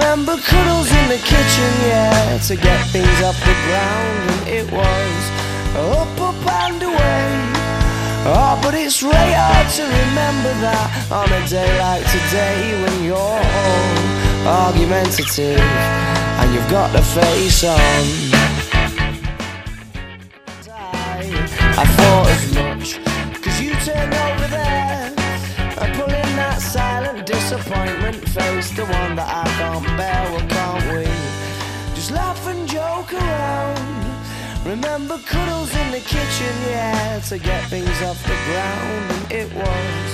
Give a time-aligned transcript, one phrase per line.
[0.00, 5.22] Remember cuddles in the kitchen, yeah, to get things off the ground, and it was
[5.76, 7.30] up, up and away.
[8.24, 13.14] Oh, but it's really hard to remember that on a day like today when you're
[13.14, 18.29] all argumentative and you've got the face on.
[28.16, 31.04] Face, the one that I can't bear, well, can't we?
[31.94, 34.00] Just laugh and joke around.
[34.64, 40.10] Remember cuddles in the kitchen, yeah, to get things off the ground, and it was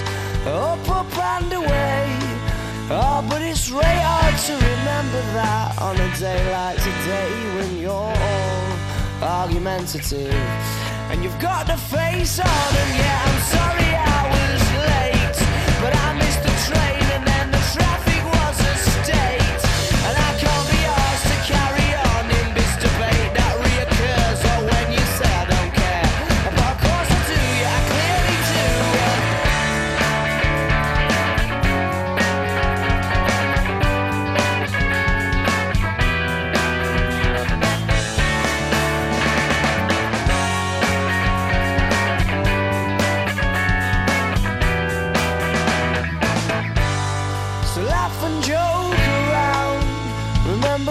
[0.46, 2.06] up, up and away.
[2.88, 7.92] Oh, but it's really hard to remember that on a day like today when you're
[7.92, 8.76] all
[9.22, 10.32] argumentative
[11.10, 13.85] and you've got the face on, and yeah, I'm sorry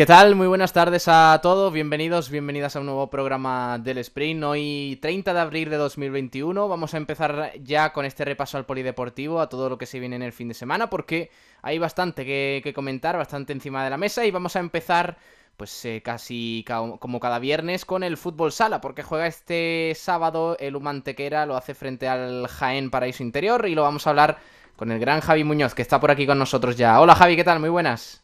[0.00, 0.34] ¿Qué tal?
[0.34, 4.42] Muy buenas tardes a todos, bienvenidos, bienvenidas a un nuevo programa del Sprint.
[4.44, 9.42] Hoy 30 de abril de 2021 vamos a empezar ya con este repaso al polideportivo,
[9.42, 12.72] a todo lo que se viene en el fin de semana, porque hay bastante que,
[12.74, 15.18] comentar, bastante encima de la mesa y vamos a empezar
[15.58, 20.56] pues eh, casi ca- como cada viernes con el fútbol sala, porque juega este sábado
[20.60, 24.38] el Humantequera, lo hace frente al Jaén Paraíso Interior y lo vamos a hablar
[24.76, 26.98] con el gran Javi Muñoz, que está por aquí con nosotros ya.
[27.02, 27.60] Hola Javi, ¿qué tal?
[27.60, 28.19] Muy buenas.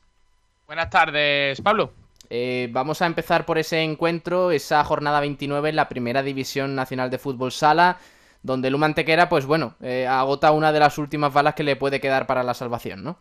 [0.66, 1.92] Buenas tardes, Pablo.
[2.28, 7.08] Eh, vamos a empezar por ese encuentro, esa jornada 29 en la primera división nacional
[7.08, 7.98] de fútbol sala,
[8.42, 12.00] donde el Humantequera, pues bueno, eh, agota una de las últimas balas que le puede
[12.00, 13.18] quedar para la salvación, ¿no?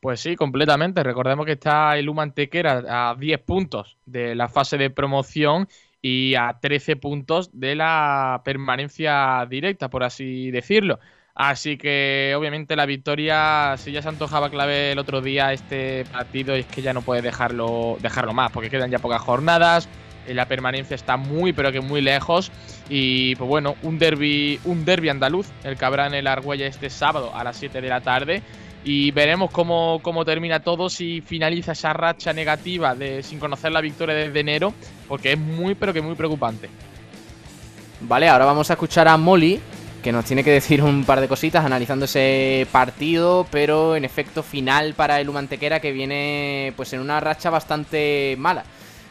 [0.00, 1.04] Pues sí, completamente.
[1.04, 5.68] Recordemos que está el Humantequera a 10 puntos de la fase de promoción
[6.00, 10.98] y a 13 puntos de la permanencia directa, por así decirlo.
[11.34, 16.54] Así que obviamente la victoria, si ya se antojaba clave el otro día este partido,
[16.54, 19.88] es que ya no puede dejarlo, dejarlo más, porque quedan ya pocas jornadas,
[20.26, 22.52] eh, la permanencia está muy pero que muy lejos
[22.90, 26.90] y pues bueno, un derby, un derby andaluz, el que habrá en el Argüella este
[26.90, 28.42] sábado a las 7 de la tarde
[28.84, 33.80] y veremos cómo, cómo termina todo, si finaliza esa racha negativa de sin conocer la
[33.80, 34.74] victoria desde enero,
[35.08, 36.68] porque es muy pero que muy preocupante.
[38.02, 39.60] Vale, ahora vamos a escuchar a Molly,
[40.02, 44.42] que nos tiene que decir un par de cositas analizando ese partido, pero en efecto
[44.42, 48.64] final para el Humantequera que viene pues en una racha bastante mala.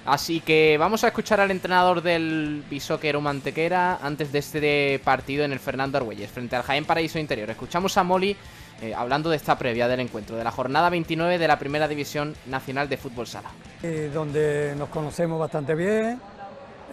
[0.05, 5.53] Así que vamos a escuchar al entrenador del Bishoker Humantequera antes de este partido en
[5.53, 7.49] el Fernando Argüelles, frente al Jaén Paraíso Interior.
[7.49, 8.35] Escuchamos a Molly
[8.81, 12.35] eh, hablando de esta previa del encuentro, de la jornada 29 de la Primera División
[12.47, 13.49] Nacional de Fútbol Sala.
[13.83, 16.19] eh, donde nos conocemos bastante bien.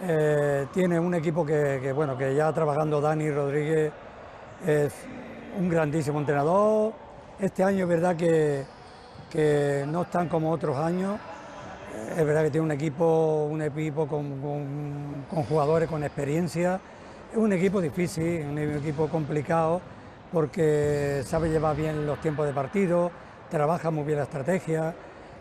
[0.01, 3.91] Eh, tiene un equipo que, bueno, que ya trabajando Dani Rodríguez
[4.65, 4.93] es
[5.57, 6.93] un grandísimo entrenador.
[7.37, 8.63] Este año es verdad que,
[9.29, 11.19] que no están como otros años.
[12.17, 16.79] Es verdad que tiene un equipo, un equipo con, jugadores con experiencia.
[17.31, 19.81] Es un equipo difícil, un equipo complicado
[20.31, 23.11] porque sabe llevar bien los tiempos de partido,
[23.49, 24.93] trabaja muy bien la estrategia,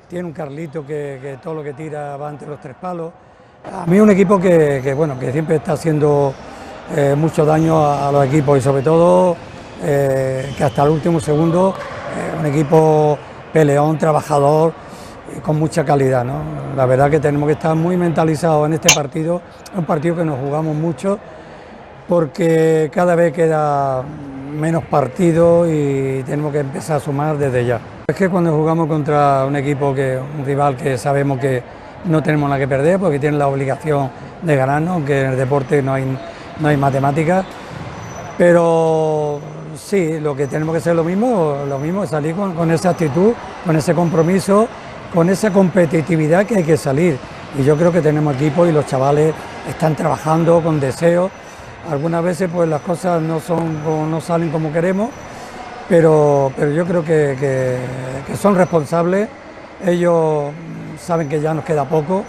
[0.09, 3.13] tiene un Carlito que, que todo lo que tira va ante los tres palos.
[3.65, 6.33] A mí un equipo que, bueno, que siempre está haciendo
[6.97, 9.37] eh, mucho daño a, los equipos y sobre todo
[9.83, 11.75] eh, que hasta el último segundo
[12.17, 13.19] eh, un equipo
[13.53, 14.73] peleón, trabajador
[15.37, 16.25] y con mucha calidad.
[16.25, 16.41] ¿no?
[16.77, 19.43] La verdad que tenemos que estar muy mentalizados en este partido,
[19.77, 21.19] un partido que nos jugamos mucho
[22.09, 27.81] porque cada vez queda menos partido y tenemos que empezar a sumar desde ya.
[28.07, 31.63] Es que cuando jugamos contra un equipo, que, un rival que sabemos que,
[32.05, 34.11] no tenemos nada que perder porque tienen la obligación
[34.43, 36.19] de ganarnos, aunque en el deporte no hay,
[36.61, 37.45] no hay matemáticas.
[38.37, 39.41] Pero
[39.77, 42.91] sí, lo que tenemos que hacer lo mismo, lo mismo es salir con, con esa
[42.91, 43.33] actitud,
[43.65, 44.69] con ese compromiso,
[45.13, 47.19] con esa competitividad que hay que salir.
[47.59, 49.35] Y yo creo que tenemos equipo y los chavales
[49.69, 51.31] están trabajando con deseo.
[51.91, 55.09] Algunas veces pues las cosas no, son, no salen como queremos,
[55.89, 57.79] pero, pero yo creo que, que,
[58.27, 59.29] que son responsables.
[59.85, 60.51] Ellos
[61.01, 62.25] saben que ya nos queda poco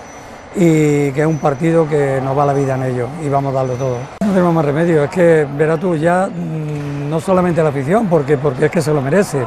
[0.56, 3.58] y que es un partido que nos va la vida en ello y vamos a
[3.58, 3.98] darlo todo.
[4.22, 8.38] No tenemos más remedio, es que verás tú ya mm, no solamente la afición, porque,
[8.38, 9.46] porque es que se lo merece,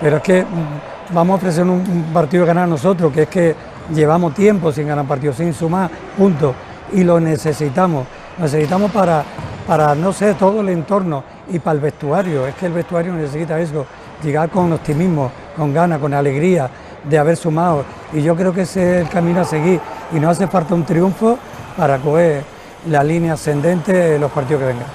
[0.00, 3.54] pero es que mm, vamos a ofrecer un, partido ganar nosotros, que es que
[3.94, 6.54] llevamos tiempo sin ganar partidos, sin sumar puntos
[6.92, 8.06] y lo necesitamos.
[8.38, 9.24] Necesitamos para,
[9.66, 12.46] para, no sé, todo el entorno y para el vestuario.
[12.46, 13.86] Es que el vestuario necesita eso,
[14.22, 16.68] llegar con optimismo, con ganas, con alegría
[17.04, 17.84] de haber sumado.
[18.12, 19.80] Y yo creo que ese es el camino a seguir.
[20.12, 21.38] Y no hace falta un triunfo
[21.76, 22.44] para coger
[22.88, 24.86] la línea ascendente de los partidos que vengan.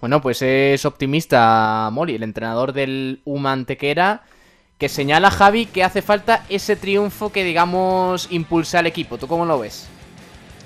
[0.00, 4.22] Bueno, pues es optimista Mori, el entrenador del Humantequera,
[4.78, 9.16] que señala a Javi que hace falta ese triunfo que, digamos, impulse al equipo.
[9.16, 9.88] ¿Tú cómo lo ves?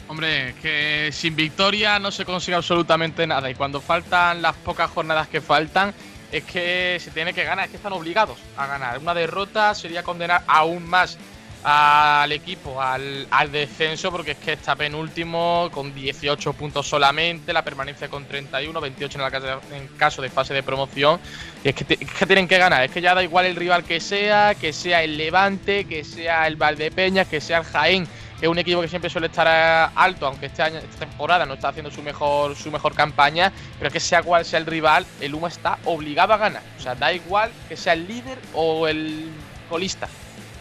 [0.08, 3.48] Hombre, que sin victoria no se consigue absolutamente nada.
[3.48, 5.94] Y cuando faltan las pocas jornadas que faltan,
[6.32, 8.98] es que se tiene que ganar, es que están obligados a ganar.
[8.98, 11.18] Una derrota sería condenar aún más
[11.62, 17.62] al equipo al, al, descenso porque es que está penúltimo con 18 puntos solamente, la
[17.62, 21.20] permanencia con 31, 28 en, la caso de, en caso de fase de promoción.
[21.62, 23.84] Y es que, es que, tienen que ganar, es que ya da igual el rival
[23.84, 28.08] que sea, que sea el Levante, que sea el Valdepeñas, que sea el Jaén,
[28.40, 31.68] es un equipo que siempre suele estar alto, aunque este año, esta temporada no está
[31.68, 35.48] haciendo su mejor, su mejor campaña, pero que sea cual sea el rival, el Luma
[35.48, 36.62] está obligado a ganar.
[36.78, 39.30] O sea, da igual que sea el líder o el
[39.68, 40.08] colista.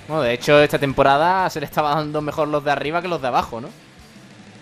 [0.08, 3.22] Bueno, de hecho, esta temporada se le estaba dando mejor los de arriba que los
[3.22, 3.70] de abajo, ¿no?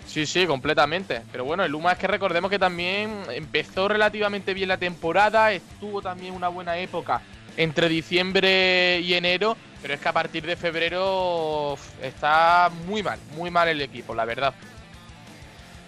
[0.06, 1.22] Sí, sí, completamente.
[1.32, 6.00] Pero bueno, el Luma es que recordemos que también empezó relativamente bien la temporada, estuvo
[6.00, 7.20] también una buena época
[7.58, 13.50] entre diciembre y enero, pero es que a partir de febrero está muy mal, muy
[13.50, 14.54] mal el equipo, la verdad.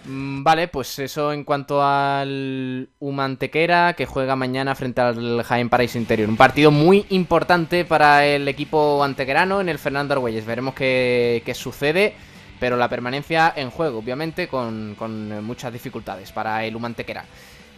[0.03, 5.97] Mm, Vale, pues eso en cuanto al Humantequera que juega mañana frente al Jaén Paraíso
[5.97, 6.27] Interior.
[6.27, 10.45] Un partido muy importante para el equipo antequerano en el Fernando Argüelles.
[10.45, 12.15] Veremos qué, qué, sucede,
[12.59, 17.23] pero la permanencia en juego, obviamente, con, con muchas dificultades para el Humantequera.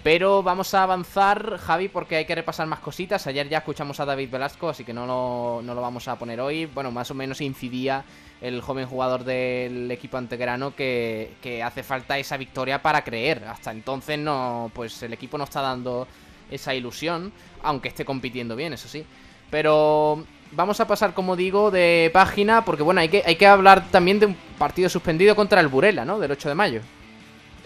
[0.04, 3.26] Pero vamos a avanzar, Javi, porque hay que repasar más cositas.
[3.26, 6.42] Ayer ya escuchamos a David Velasco, así que no lo, no lo vamos a poner
[6.42, 6.66] hoy.
[6.66, 8.04] Bueno, más o menos incidía
[8.42, 13.46] el joven jugador del equipo antegrano que, que, hace falta esa victoria para creer.
[13.46, 16.06] Hasta entonces no, pues el equipo no está dando
[16.52, 19.06] esa ilusión, aunque esté compitiendo bien, eso sí.
[19.50, 23.90] Pero vamos a pasar, como digo, de página, porque bueno, hay que, hay que hablar
[23.90, 26.20] también de un partido suspendido contra el Burela, ¿no?
[26.20, 26.82] Del 8 de mayo.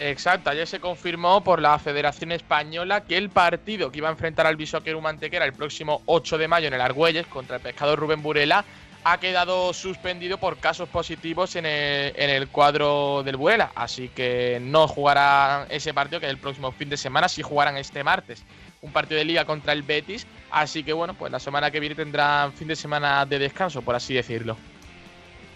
[0.00, 4.46] Exacto, ayer se confirmó por la Federación Española que el partido que iba a enfrentar
[4.46, 8.22] al Bishoquero Mantequera el próximo 8 de mayo en el Argüelles contra el pescador Rubén
[8.22, 8.64] Burela
[9.02, 13.72] ha quedado suspendido por casos positivos en el, cuadro del Burela.
[13.74, 17.76] Así que no jugarán ese partido que es el próximo fin de semana, si jugarán
[17.76, 18.44] este martes.
[18.82, 20.26] Un partido de liga contra el Betis.
[20.50, 23.94] Así que bueno, pues la semana que viene tendrán fin de semana de descanso, por
[23.94, 24.56] así decirlo.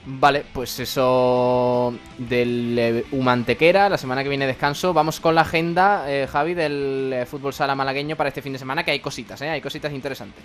[0.05, 4.93] Vale, pues eso del Humantequera, la semana que viene descanso.
[4.93, 8.59] Vamos con la agenda, eh, Javi, del eh, fútbol sala malagueño para este fin de
[8.59, 9.51] semana, que hay cositas, ¿eh?
[9.51, 10.43] Hay cositas interesantes.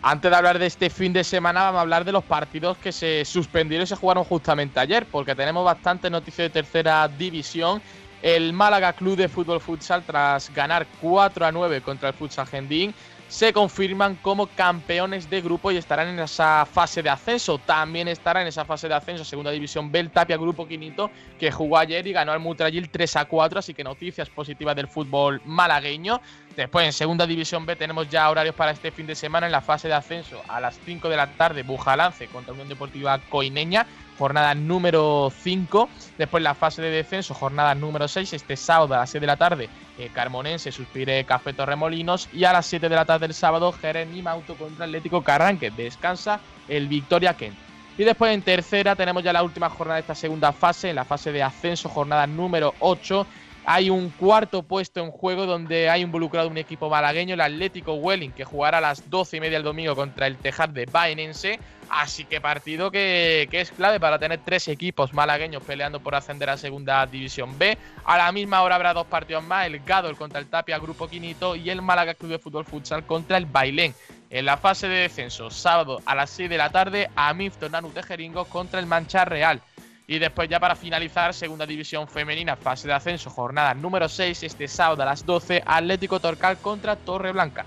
[0.00, 2.90] Antes de hablar de este fin de semana, vamos a hablar de los partidos que
[2.90, 7.82] se suspendieron y se jugaron justamente ayer, porque tenemos bastante noticias de tercera división.
[8.22, 12.94] El Málaga Club de Fútbol Futsal, tras ganar 4 a 9 contra el Futsal Gendín,
[13.28, 17.58] se confirman como campeones de grupo y estarán en esa fase de ascenso.
[17.58, 21.78] También estará en esa fase de ascenso Segunda División Bel Tapia Grupo Quinito, que jugó
[21.78, 26.20] ayer y ganó al Mutrayil 3 a 4, así que noticias positivas del fútbol malagueño.
[26.56, 29.60] Después en Segunda División B tenemos ya horarios para este fin de semana en la
[29.60, 33.86] fase de ascenso a las 5 de la tarde Bujalance contra Unión Deportiva Coineña,
[34.18, 35.88] jornada número 5.
[36.18, 39.36] Después la fase de descenso, jornada número 6, este sábado a las 6 de la
[39.36, 39.68] tarde
[39.98, 44.08] eh, Carmonense Suspire Café Torremolinos y a las 7 de la tarde del sábado Jerez
[44.14, 45.70] y Mauto contra Atlético Carranque.
[45.70, 47.56] Descansa el Victoria Kent.
[47.98, 51.06] Y después en tercera tenemos ya la última jornada de esta segunda fase, en la
[51.06, 53.26] fase de ascenso, jornada número 8.
[53.68, 58.30] Hay un cuarto puesto en juego donde hay involucrado un equipo malagueño, el Atlético Welling,
[58.30, 61.58] que jugará a las 12 y media el domingo contra el Tejad de Baenense.
[61.90, 66.56] Así que partido que, es clave para tener tres equipos malagueños peleando por ascender a
[66.56, 67.76] Segunda División B.
[68.04, 71.56] A la misma hora habrá dos partidos más, el Gadol contra el Tapia Grupo Quinito
[71.56, 73.96] y el Málaga Club de Fútbol Futsal contra el Bailén.
[74.30, 78.44] En la fase de descenso, sábado a las 6 de la tarde, Amif Tornanu Tejeringo
[78.44, 79.60] contra el Manchar Real.
[80.08, 84.68] Y después ya para finalizar, segunda división femenina, fase de ascenso, jornada número 6, este
[84.68, 87.64] sábado a las 12, Atlético Torcal contra Torreblanca.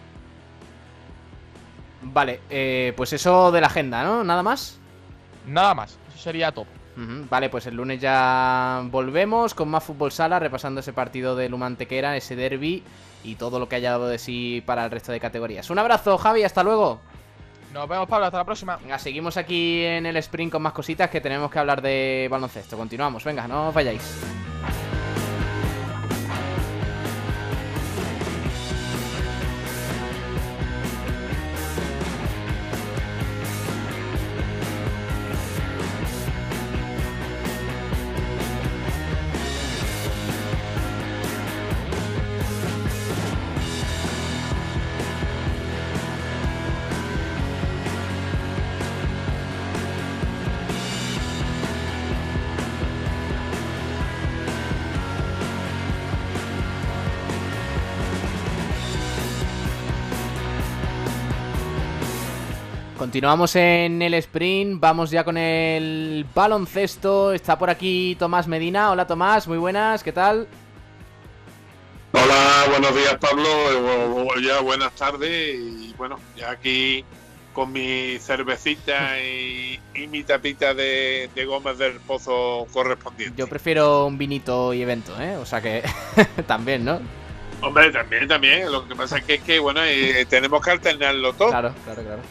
[2.01, 4.23] Vale, eh, pues eso de la agenda, ¿no?
[4.23, 4.79] ¿Nada más?
[5.45, 6.67] Nada más, eso sería todo.
[7.29, 12.17] Vale, pues el lunes ya volvemos con más fútbol sala, repasando ese partido de Lumantequera,
[12.17, 12.83] ese derby
[13.23, 15.69] y todo lo que haya dado de sí para el resto de categorías.
[15.69, 16.99] Un abrazo, Javi, hasta luego.
[17.73, 18.77] Nos vemos, Pablo, hasta la próxima.
[18.77, 22.77] Venga, seguimos aquí en el sprint con más cositas que tenemos que hablar de baloncesto.
[22.77, 24.48] Continuamos, venga, no os vayáis.
[63.09, 67.33] Continuamos en el sprint, vamos ya con el baloncesto.
[67.33, 68.91] Está por aquí Tomás Medina.
[68.91, 70.47] Hola Tomás, muy buenas, ¿qué tal?
[72.11, 73.49] Hola, buenos días Pablo,
[74.15, 77.03] o ya buenas tardes y bueno, ya aquí
[77.51, 83.35] con mi cervecita y, y mi tapita de, de Gómez del Pozo correspondiente.
[83.35, 85.35] Yo prefiero un vinito y evento, ¿eh?
[85.37, 85.81] O sea que
[86.45, 86.99] también, ¿no?
[87.61, 91.33] Hombre, también, también, lo que pasa es que, es que bueno, eh, tenemos que alternarlo
[91.33, 91.49] todo.
[91.49, 92.21] Claro, claro, claro.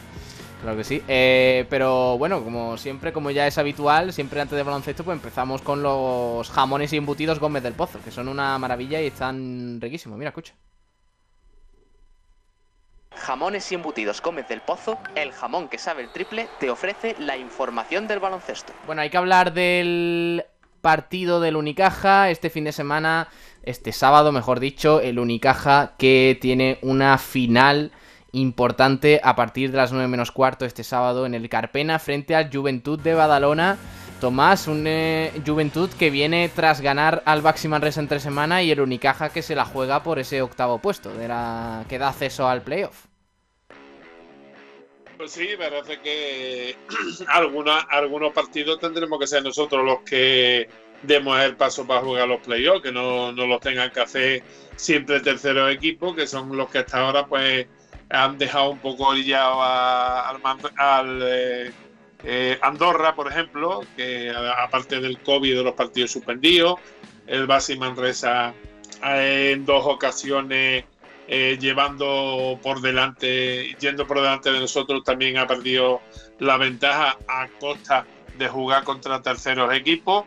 [0.63, 1.03] Claro que sí.
[1.07, 5.63] Eh, pero bueno, como siempre, como ya es habitual, siempre antes de baloncesto, pues empezamos
[5.63, 10.19] con los jamones y embutidos Gómez del Pozo, que son una maravilla y están riquísimos.
[10.19, 10.55] Mira, escucha.
[13.15, 17.37] Jamones y embutidos Gómez del Pozo, el jamón que sabe el triple, te ofrece la
[17.37, 18.73] información del baloncesto.
[18.87, 20.45] Bueno, hay que hablar del
[20.81, 23.29] partido del Unicaja este fin de semana,
[23.63, 27.93] este sábado, mejor dicho, el Unicaja que tiene una final
[28.33, 32.51] importante a partir de las 9 menos cuarto este sábado en el Carpena frente al
[32.53, 33.79] Juventud de Badalona.
[34.21, 38.81] Tomás, un eh, Juventud que viene tras ganar al Baxi Manresa entre semana y el
[38.81, 42.63] Unicaja que se la juega por ese octavo puesto, de la que da acceso al
[42.63, 43.07] playoff.
[45.17, 46.77] Pues sí, parece que
[47.29, 50.69] alguna- algunos partidos tendremos que ser nosotros los que
[51.03, 54.43] demos el paso para jugar los playoffs, que no, no los tengan que hacer
[54.77, 57.67] siempre terceros equipos, que son los que hasta ahora pues
[58.11, 60.31] han dejado un poco orillado a-
[61.23, 61.73] eh,
[62.25, 66.81] eh, Andorra, por ejemplo, que aparte del COVID de los partidos suspendidos,
[67.27, 68.55] el Basi Manresa
[69.05, 70.85] eh, en dos ocasiones
[71.29, 76.01] llevando por delante, yendo por delante de nosotros, también ha perdido
[76.39, 78.07] la ventaja a costa
[78.39, 80.25] de jugar contra terceros equipos.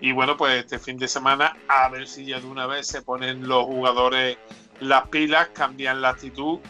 [0.00, 3.02] Y bueno, pues este fin de semana a ver si ya de una vez se
[3.02, 4.38] ponen los jugadores
[4.80, 6.60] las pilas, cambian la actitud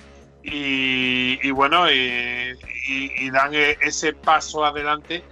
[0.45, 5.25] y, y bueno, y, dan e- ese paso adelante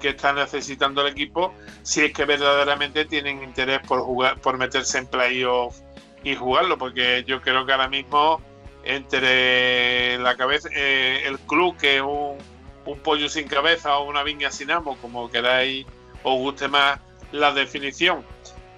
[0.00, 4.98] que está necesitando el equipo si es que verdaderamente tienen interés por jugar, por meterse
[4.98, 5.76] en playoff
[6.22, 8.42] y jugarlo, porque yo creo que ahora mismo
[8.84, 12.36] entre la cabeza, eh, el club que es un,
[12.84, 15.86] un pollo sin cabeza o una viña sin amo, como queráis
[16.22, 17.00] os guste más
[17.32, 18.24] la definición,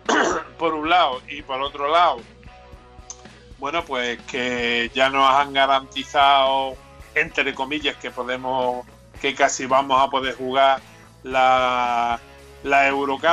[0.58, 2.18] por un lado, y por otro lado,
[3.60, 6.74] bueno, pues que ya nos han garantizado,
[7.14, 8.86] entre comillas, que podemos,
[9.20, 10.80] que casi vamos a poder jugar
[11.22, 12.18] la,
[12.64, 12.90] la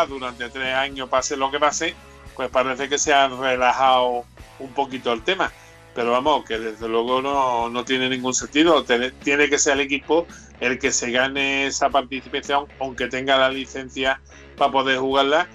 [0.08, 1.96] durante tres años, pase lo que pase,
[2.36, 4.26] pues parece que se ha relajado
[4.60, 5.52] un poquito el tema.
[5.96, 8.84] Pero vamos, que desde luego no, no tiene ningún sentido.
[8.84, 10.28] Tiene, tiene que ser el equipo
[10.60, 14.22] el que se gane esa participación, aunque tenga la licencia
[14.58, 15.48] para poder jugarla,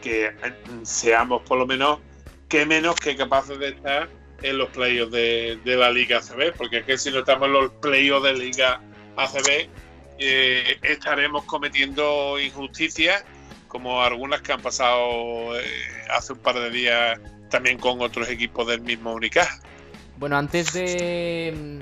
[0.00, 0.32] que eh,
[0.82, 1.98] seamos por lo menos
[2.50, 4.10] que menos que capaces de estar
[4.42, 7.52] en los playoffs de, de la Liga ACB, porque es que si no estamos en
[7.52, 8.82] los playoffs de Liga
[9.16, 9.68] ACB,
[10.18, 13.24] eh, estaremos cometiendo injusticias
[13.68, 15.62] como algunas que han pasado eh,
[16.10, 19.60] hace un par de días también con otros equipos del mismo Unicaja.
[20.18, 21.78] Bueno, antes de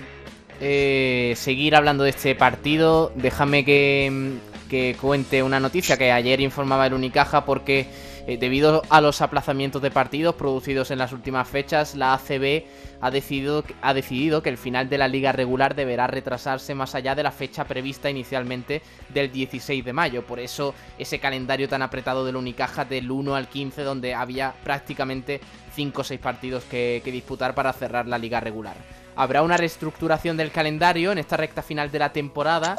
[0.61, 4.37] eh, seguir hablando de este partido, déjame que,
[4.69, 7.89] que cuente una noticia que ayer informaba el Unicaja porque
[8.28, 12.64] eh, debido a los aplazamientos de partidos producidos en las últimas fechas, la ACB
[13.00, 17.14] ha decidido, ha decidido que el final de la liga regular deberá retrasarse más allá
[17.14, 20.26] de la fecha prevista inicialmente del 16 de mayo.
[20.26, 25.40] Por eso ese calendario tan apretado del Unicaja del 1 al 15 donde había prácticamente
[25.75, 28.76] 5 o 6 partidos que, que disputar para cerrar la liga regular.
[29.16, 32.76] Habrá una reestructuración del calendario en esta recta final de la temporada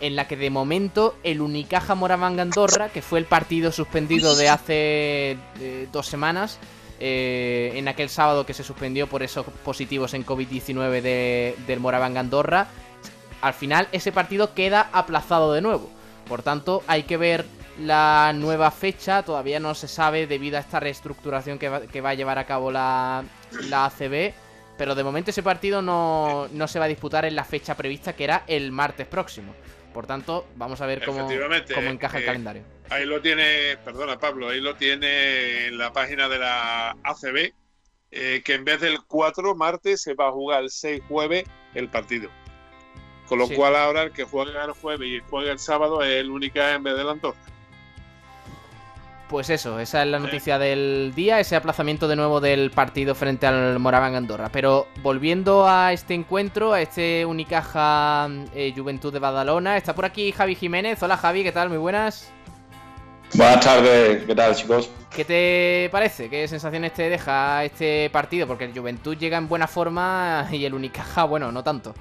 [0.00, 4.48] en la que de momento el Unicaja Moraván Andorra, que fue el partido suspendido de
[4.48, 5.36] hace
[5.92, 6.58] dos semanas,
[6.98, 12.16] eh, en aquel sábado que se suspendió por esos positivos en COVID-19 de, del Moraván
[12.16, 12.66] Andorra,
[13.40, 15.90] al final ese partido queda aplazado de nuevo.
[16.28, 17.46] Por tanto, hay que ver
[17.78, 22.10] la nueva fecha, todavía no se sabe debido a esta reestructuración que va, que va
[22.10, 23.24] a llevar a cabo la,
[23.68, 24.34] la ACB.
[24.76, 28.14] Pero de momento ese partido no, no se va a disputar en la fecha prevista,
[28.14, 29.54] que era el martes próximo.
[29.92, 32.62] Por tanto, vamos a ver cómo, cómo encaja el eh, calendario.
[32.90, 37.52] Ahí lo tiene, perdona Pablo, ahí lo tiene en la página de la ACB,
[38.12, 41.44] eh, que en vez del 4 martes se va a jugar el 6 jueves
[41.74, 42.30] el partido.
[43.28, 43.54] Con lo Sí.
[43.54, 46.82] cual ahora el que juega el jueves y juega el sábado es el único en
[46.82, 47.38] vez del Andorra.
[49.30, 53.46] Pues eso, esa es la noticia del día, ese aplazamiento de nuevo del partido frente
[53.46, 54.48] al Moraván Andorra.
[54.50, 60.32] Pero volviendo a este encuentro, a este Unicaja eh, Juventud de Badalona, está por aquí
[60.32, 61.00] Javi Jiménez.
[61.00, 61.68] Hola Javi, ¿qué tal?
[61.68, 62.28] Muy buenas.
[63.34, 64.90] Buenas tardes, ¿qué tal chicos?
[65.14, 66.28] ¿Qué te parece?
[66.28, 68.48] ¿Qué sensaciones te deja este partido?
[68.48, 71.94] Porque el Juventud llega en buena forma y el Unicaja, bueno, no tanto.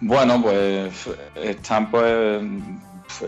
[0.00, 2.42] Bueno, pues están pues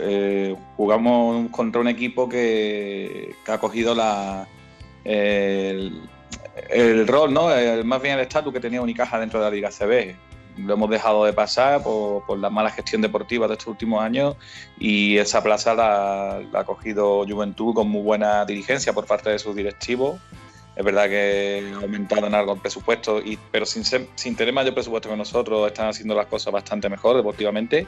[0.01, 4.47] eh, jugamos contra un equipo que, que ha cogido la
[5.03, 6.01] el,
[6.69, 7.51] el rol, ¿no?
[7.51, 10.15] El- más bien el estatus que tenía Unicaja dentro de la Liga CB.
[10.57, 14.37] Lo hemos dejado de pasar por, por la mala gestión deportiva de estos últimos años
[14.79, 19.37] y esa plaza la, la ha cogido Juventud con muy buena dirigencia por parte de
[19.39, 20.19] sus directivos.
[20.77, 25.15] Es verdad que en algo el presupuesto, y, pero sin, sin tener mayor presupuesto que
[25.15, 27.87] nosotros, están haciendo las cosas bastante mejor deportivamente.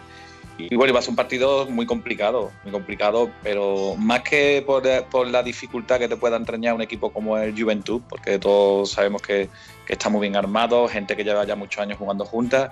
[0.58, 5.28] Y bueno, va a ser un partido muy complicado, muy complicado, pero más que por,
[5.28, 9.50] la dificultad que te pueda entrañar un equipo como el Juventud, porque todos sabemos que,
[9.86, 12.72] que está muy bien armado, gente que lleva ya muchos años jugando juntas,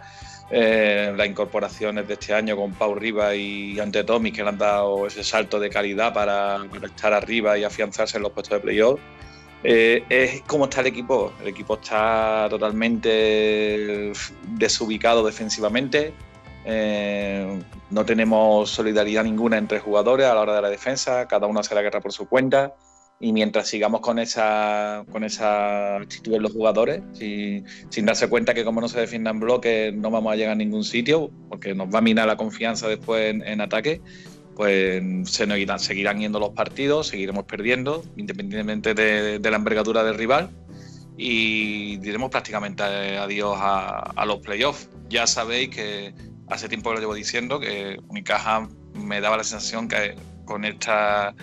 [0.51, 4.57] eh, las incorporaciones de este año con Pau Rivas y Ante Tommy, que le han
[4.57, 8.99] dado ese salto de calidad para, estar arriba y afianzarse en los puestos de playoff.
[9.63, 11.33] Eh, está el equipo.
[11.41, 14.11] El equipo está totalmente
[14.43, 16.13] desubicado defensivamente.
[16.65, 17.59] Eh,
[17.91, 21.27] no tenemos solidaridad ninguna entre jugadores a la hora de la defensa.
[21.27, 22.73] Cada uno hace la guerra por su cuenta.
[23.17, 28.53] Y mientras sigamos con esa, con esa actitud en los jugadores, si- sin darse cuenta
[28.53, 31.73] que como no se defienda en bloque no vamos a llegar a ningún sitio, porque
[31.73, 34.01] nos va a minar la confianza después en, en ataque,
[34.53, 35.01] pues
[35.31, 40.15] se nos irán, seguirán yendo los partidos, seguiremos perdiendo, independientemente de, de la envergadura del
[40.15, 40.49] rival,
[41.17, 44.89] y diremos prácticamente adiós a, a los playoffs.
[45.07, 46.13] Ya sabéis que
[46.49, 51.33] hace tiempo que lo llevo diciendo, que Unicaja me daba la sensación que con esta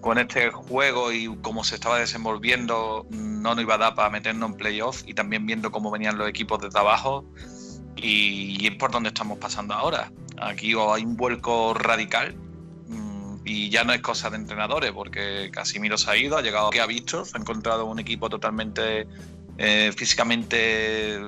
[0.00, 4.50] con este juego y cómo se estaba desenvolviendo no nos iba a dar para meternos
[4.50, 7.24] en playoff y también viendo cómo venían los equipos desde abajo
[7.96, 10.10] y, es por donde estamos pasando ahora.
[10.40, 12.34] Aquí hay un vuelco radical
[12.88, 16.70] mm, y ya no es cosa de entrenadores porque Casimiro se ha ido, ha llegado
[16.70, 19.06] que ha visto, ha encontrado un equipo totalmente
[19.58, 21.20] eh, físicamente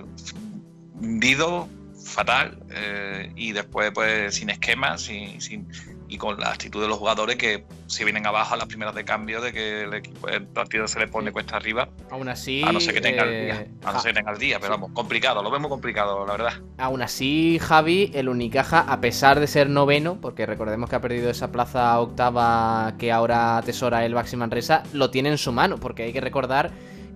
[0.94, 1.68] hundido,
[2.04, 5.68] fatal eh, y después pues sin esquemas sin, sin-
[6.08, 9.02] y con la actitud de los jugadores que se vienen abajo a las primeras de
[9.02, 11.88] cambio de que el, equipo, el partido se le pone cuesta arriba.
[12.10, 12.62] Aún así.
[12.62, 14.38] a no ser que tenga el eh, día a no Ja- ser que tenga el
[14.38, 16.52] día pero vamos complicado lo vemos complicado la verdad.
[16.76, 21.30] Aún así, Javi, el Unicaja, a pesar de ser noveno, porque recordemos que ha perdido
[21.30, 26.02] esa plaza octava que ahora atesora el Baxi Manresa, lo tiene en su mano, porque
[26.02, 26.70] hay que recordar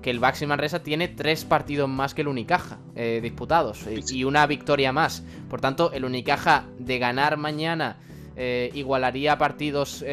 [0.07, 4.23] que el Baxi Manresa tiene tres partidos más que el Unicaja eh, disputados eh, y
[4.23, 5.25] una victoria más.
[5.51, 7.97] Por tanto, el Unicaja de ganar mañana
[8.37, 10.05] eh, igualaría partidos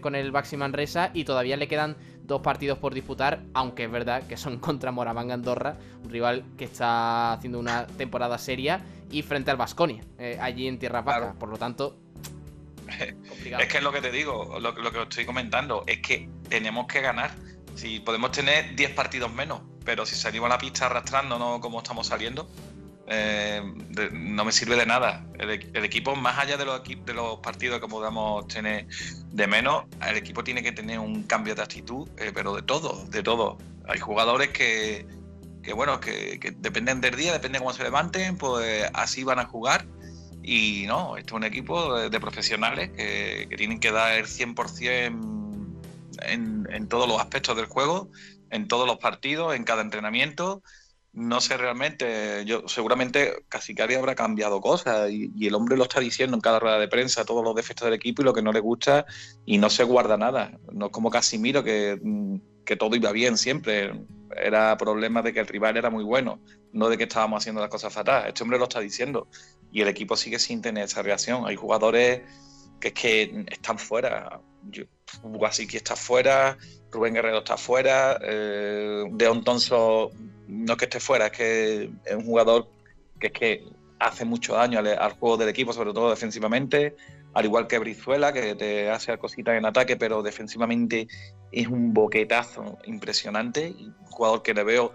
[0.00, 4.26] con el Baxi Manresa y todavía le quedan dos partidos por disputar, aunque es verdad
[4.26, 8.80] que son contra Moraván Andorra, un rival que está haciendo una temporada seria,
[9.10, 10.04] y frente al Vasconia,
[10.40, 11.18] allí en Tierra Baja.
[11.18, 11.38] Claro.
[11.38, 11.98] Por lo tanto,
[13.28, 13.62] complicado.
[13.62, 16.30] Es que es lo que te digo, lo, lo que os estoy comentando, es que
[16.48, 17.32] tenemos que ganar.
[17.74, 22.06] Si podemos tener 10 partidos menos, pero si salimos a la pista arrastrándonos como estamos
[22.06, 22.48] saliendo,
[23.06, 23.62] eh,
[24.12, 25.26] no me sirve de nada.
[25.38, 28.86] El, el equipo, más allá de los, de los partidos que podamos tener
[29.30, 33.04] de menos, el equipo tiene que tener un cambio de actitud, eh, pero de todo,
[33.06, 33.58] de todo.
[33.86, 35.06] Hay jugadores que,
[35.62, 39.38] que bueno, que, que dependen del día, depende de cómo se levanten, pues así van
[39.38, 39.84] a jugar.
[40.42, 44.26] Y no, esto es un equipo de, de profesionales que, que tienen que dar el
[44.26, 45.33] 100%
[46.22, 48.10] en, todos los aspectos del juego,
[48.50, 50.62] en todos los partidos, en cada entrenamiento.
[51.12, 56.36] No sé realmente, yo seguramente Casicari habrá cambiado cosas y, el hombre lo está diciendo
[56.36, 58.60] en cada rueda de prensa, todos los defectos del equipo y lo que no le
[58.60, 59.06] gusta
[59.46, 60.58] y no se guarda nada.
[60.72, 63.92] No es como Casimiro que mm, que todo iba bien siempre.
[64.36, 66.40] Era problema de que el rival era muy bueno,
[66.72, 68.26] no de que estábamos haciendo las cosas fatal.
[68.26, 69.28] Este hombre lo está diciendo
[69.70, 71.46] y el equipo sigue sin tener esa reacción.
[71.46, 72.22] Hay jugadores
[72.80, 74.40] que es que están fuera.
[75.68, 76.56] Que está fuera,
[76.90, 80.10] Rubén Guerrero está fuera, eh, Deon Tonso
[80.46, 82.68] no es que esté fuera, es que es un jugador
[83.18, 83.64] que es que
[83.98, 86.96] hace mucho daño al, juego del equipo, sobre todo defensivamente,
[87.32, 91.08] al igual que Brizuela, que te hace cositas en ataque, pero defensivamente
[91.50, 94.92] es un boquetazo impresionante, un jugador que le veo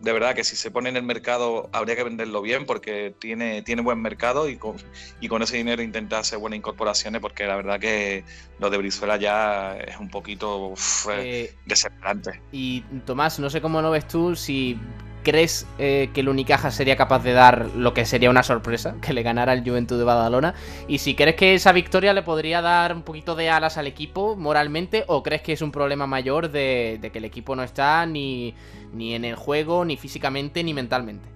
[0.00, 3.62] de verdad que si se pone en el mercado habría que venderlo bien porque tiene,
[3.62, 4.76] tiene buen mercado y con,
[5.20, 8.24] y con ese dinero intentar hacer buenas incorporaciones porque la verdad que
[8.58, 10.74] lo de Brizuela ya es un poquito
[11.12, 12.42] eh, desesperante.
[12.52, 14.78] Y Tomás, no sé cómo lo ves tú, si
[15.22, 18.94] ¿Crees eh, que el Unicaja sería capaz de dar lo que sería una sorpresa?
[19.00, 20.54] Que le ganara el Juventud de Badalona.
[20.88, 24.36] Y si crees que esa victoria le podría dar un poquito de alas al equipo
[24.36, 28.54] moralmente, o crees que es un problema mayor de, que el equipo no está ni,
[28.92, 31.28] ni en el juego, ni físicamente, ni mentalmente.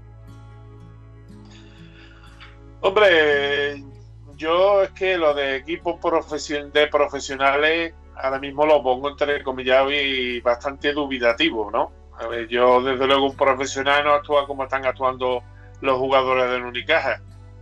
[2.80, 3.82] Hombre,
[4.36, 5.98] yo es que lo de equipos
[6.72, 12.03] de profesionales ahora mismo lo pongo entre comillas y bastante dubitativo, ¿no?
[12.18, 15.42] A ver, yo desde luego un profesional no actúa como están actuando
[15.80, 17.20] los jugadores del Unicaja.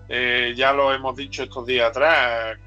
[0.08, 2.58] Eh, ya lo hemos dicho estos días atrás.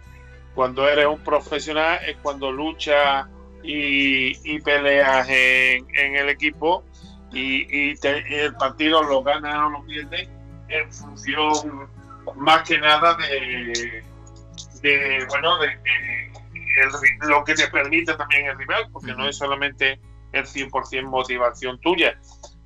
[0.56, 3.28] Cuando eres un profesional es cuando luchas
[3.62, 6.84] y, peleas en, el equipo
[7.32, 10.30] y, el partido lo ganas o lo pierdes
[10.70, 11.90] en función
[12.36, 14.04] más que nada de,
[15.30, 15.78] bueno de,
[17.28, 20.00] lo que te permite también el rival, porque no es solamente
[20.36, 22.20] el 100% motivación tuya.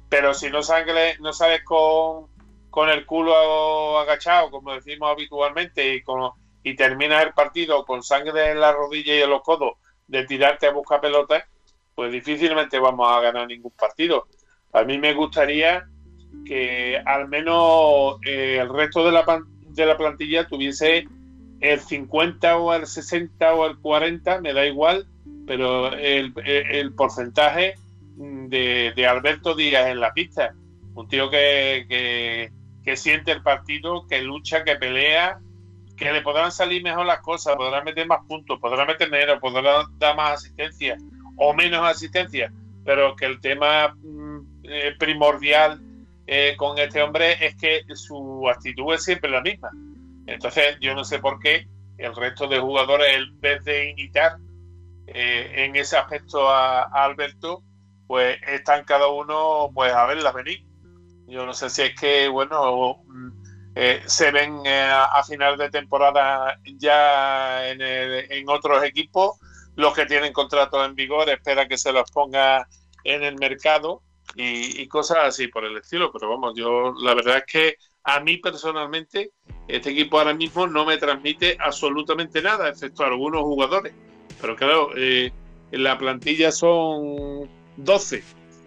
[0.10, 2.28] Pero si no sales, no sales con,
[2.70, 6.32] con el culo agachado, como decimos habitualmente, y, con,
[6.64, 9.74] y terminas el partido con sangre en la rodilla y en los codos
[10.08, 11.44] de tirarte a buscar pelotas,
[11.96, 14.28] pues difícilmente vamos a ganar ningún partido.
[14.74, 15.86] A mí me gustaría
[16.46, 21.08] que al menos eh, el resto de la, de la plantilla tuviese
[21.60, 25.08] el 50 o el 60 o el 40, me da igual,
[25.50, 27.74] pero el, porcentaje
[28.16, 30.54] de, Alberto Díaz en la pista,
[30.94, 32.52] un tío que,
[32.86, 35.40] que, siente el partido, que lucha, que pelea,
[35.98, 39.88] que le podrán salir mejor las cosas, podrán meter más puntos, podrán meter dinero, podrán
[39.98, 40.98] dar más asistencia
[41.36, 42.54] o menos asistencia,
[42.86, 45.82] pero que el tema mm, eh, primordial
[46.28, 49.72] eh, con este hombre es que su actitud es siempre la misma.
[50.28, 51.66] Entonces, yo no sé por qué
[51.98, 54.38] el resto de jugadores, en vez de imitar
[55.14, 57.64] eh, en ese aspecto a, Alberto,
[58.08, 60.66] pues están cada uno pues a verla venir.
[61.28, 63.04] Yo no sé si es que, bueno,
[63.76, 69.40] eh, se ven eh, a final de temporada ya en, en otros equipos,
[69.76, 72.68] los que tienen contratos en vigor, espera que se los ponga
[73.04, 74.02] en el mercado
[74.36, 76.12] y, y, cosas así por el estilo.
[76.12, 79.32] Pero vamos, yo la verdad es que a mí personalmente
[79.68, 83.94] este equipo ahora mismo no me transmite absolutamente nada, excepto algunos jugadores.
[84.42, 85.32] Pero claro, eh,
[85.72, 88.24] en la plantilla son 12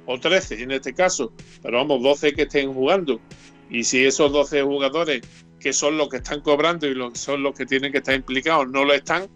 [0.07, 1.33] o 13 en este caso,
[1.63, 3.21] pero vamos, 12 que estén jugando.
[3.71, 5.23] Y si esos 12 jugadores,
[5.59, 8.69] que son los que están cobrando y los, son los que tienen que estar implicados,
[8.69, 9.29] no lo están,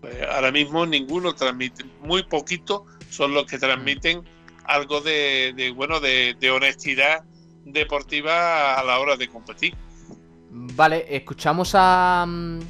[0.00, 4.22] pues ahora mismo ninguno transmite, muy poquito son los que transmiten
[4.64, 7.24] algo de, bueno, de, de honestidad
[7.64, 9.74] deportiva a la hora de competir.
[10.50, 12.60] Vale, escuchamos a, mm,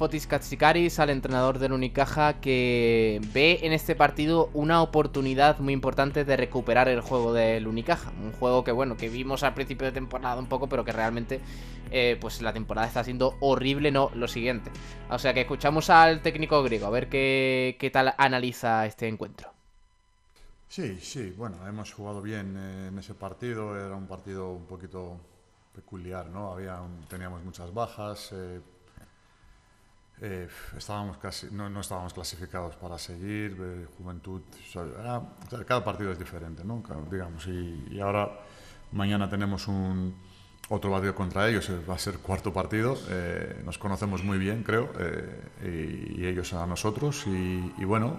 [0.00, 6.24] Fotis Katsikaris, al entrenador del Unicaja, que ve en este partido una oportunidad muy importante
[6.24, 8.10] de recuperar el juego del Unicaja.
[8.22, 11.42] Un juego que, bueno, que vimos al principio de temporada un poco, pero que realmente,
[11.90, 14.70] eh, pues la temporada está siendo horrible, no lo siguiente.
[15.10, 19.52] O sea que escuchamos al técnico griego, a ver qué, qué tal analiza este encuentro.
[20.66, 25.20] Sí, sí, bueno, hemos jugado bien eh, en ese partido, era un partido un poquito
[25.74, 26.52] peculiar, ¿no?
[26.52, 28.30] Había teníamos muchas bajas.
[28.32, 28.60] Eh,
[30.22, 34.42] eh, estábamos casi, no, no, estábamos clasificados para seguir, eh, Juventud,
[35.66, 36.82] cada partido es diferente, ¿no?
[37.10, 38.30] digamos, y, ahora
[38.92, 40.14] mañana tenemos un
[40.68, 44.92] otro partido contra ellos, va a ser cuarto partido, eh, nos conocemos muy bien, creo,
[45.64, 48.18] y, ellos a nosotros, y, bueno,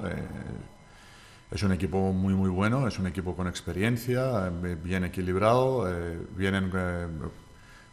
[1.51, 4.49] es un equipo muy, muy bueno, es un equipo con experiencia,
[4.83, 5.87] bien equilibrado,
[6.35, 6.71] vienen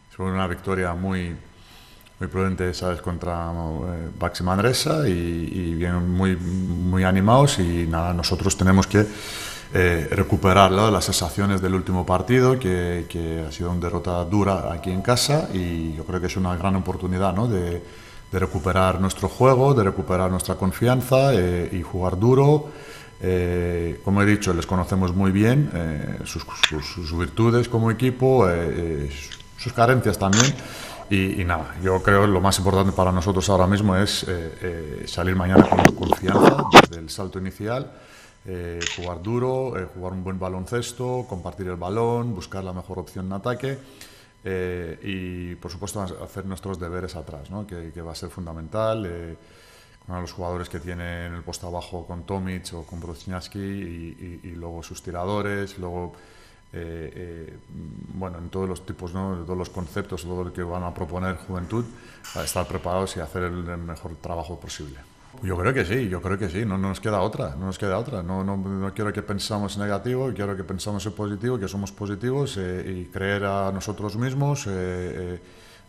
[0.09, 1.35] sobre una victoria muy
[2.19, 3.01] muy prudente, ¿sabes?
[3.01, 9.05] Contra eh, Baxi Manresa y, vienen muy, muy animados y nada, nosotros tenemos que
[9.73, 14.91] eh, recuperar las sensaciones del último partido, que, que, ha sido una derrota dura aquí
[14.91, 17.47] en casa y yo creo que es una gran oportunidad ¿no?
[17.47, 17.81] de,
[18.31, 22.69] de recuperar nuestro juego, de recuperar nuestra confianza eh, y jugar duro
[23.21, 26.45] Eh, como he dicho, les conocemos muy bien, eh, sus,
[26.81, 29.09] sus, virtudes como equipo, eh,
[29.57, 30.53] sus carencias también.
[31.09, 34.25] Y, nada, yo creo que lo más importante para nosotros ahora mismo es
[35.05, 37.91] salir mañana con confianza desde el salto inicial,
[38.95, 43.79] jugar duro, jugar un buen baloncesto, compartir el balón, buscar la mejor opción en ataque.
[45.03, 47.65] y por supuesto hacer nuestros deberes atrás, ¿no?
[47.65, 49.37] que, que, va a ser fundamental
[50.15, 54.53] a los jugadores que tiene en el puesto abajo con Tomic o con Brochinski y,
[54.55, 56.13] luego sus tiradores, luego
[56.71, 57.57] eh, eh,
[58.13, 59.37] bueno, en todos los tipos, ¿no?
[59.45, 61.85] todos los conceptos, todo lo que van a proponer Juventud,
[62.35, 64.99] a estar preparados y hacer el mejor trabajo posible.
[65.43, 67.99] Yo creo que sí, yo creo que sí, no, nos queda otra, no nos queda
[67.99, 68.23] otra.
[68.23, 72.57] No, no, no quiero que pensamos negativo, quiero que pensamos en positivo, que somos positivos
[72.57, 74.67] eh, y creer a nosotros mismos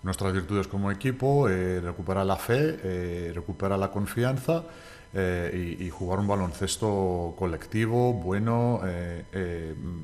[0.02, 4.64] nuestras virtudes como equipo, eh, recuperar la fe, eh, recuperar la confianza
[5.12, 8.80] eh, y, jugar un baloncesto colectivo, bueno,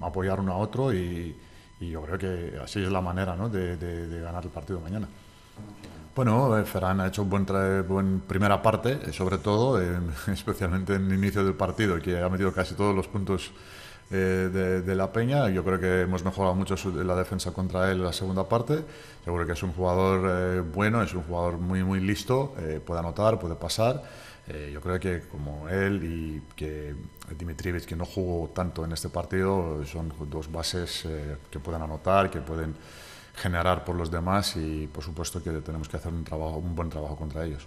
[0.01, 1.37] apoyar uno a otro y,
[1.79, 3.49] yo creo que así es la manera ¿no?
[3.51, 5.09] de, ganar el partido mañana.
[6.14, 7.47] Bueno, Ferran ha hecho buen,
[7.87, 9.81] buen primera parte, sobre todo,
[10.33, 13.53] especialmente en el inicio del partido, que ha metido casi todos los puntos
[14.09, 15.49] eh, de, la Peña.
[15.49, 18.85] Yo creo que hemos mejorado mucho la defensa contra él en la segunda parte.
[19.25, 23.01] Seguro que es un jugador eh, bueno, es un jugador muy, muy listo, eh, puede
[23.01, 24.05] anotar, puede pasar.
[24.72, 26.94] Yo creo que como él y que
[27.37, 31.06] Dimitrievich, que no jugó tanto en este partido, son dos bases
[31.50, 32.74] que pueden anotar, que pueden
[33.35, 36.88] generar por los demás y por supuesto que tenemos que hacer un, trabajo, un buen
[36.88, 37.66] trabajo contra ellos.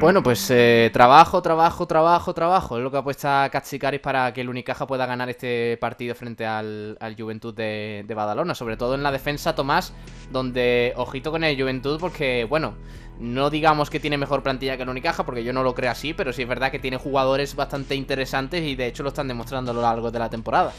[0.00, 2.76] Bueno, pues eh, trabajo, trabajo, trabajo, trabajo.
[2.78, 6.96] Es lo que apuesta Katsikaris para que el Unicaja pueda ganar este partido frente al,
[7.18, 8.54] Juventud de, Badalona.
[8.54, 9.92] Sobre todo en la defensa, Tomás,
[10.30, 12.76] donde ojito con el Juventud porque, bueno,
[13.18, 16.14] no digamos que tiene mejor plantilla que el Unicaja, porque yo no lo creo así,
[16.14, 19.72] pero sí es verdad que tiene jugadores bastante interesantes y de hecho lo están demostrando
[19.72, 20.72] a lo largo de la temporada.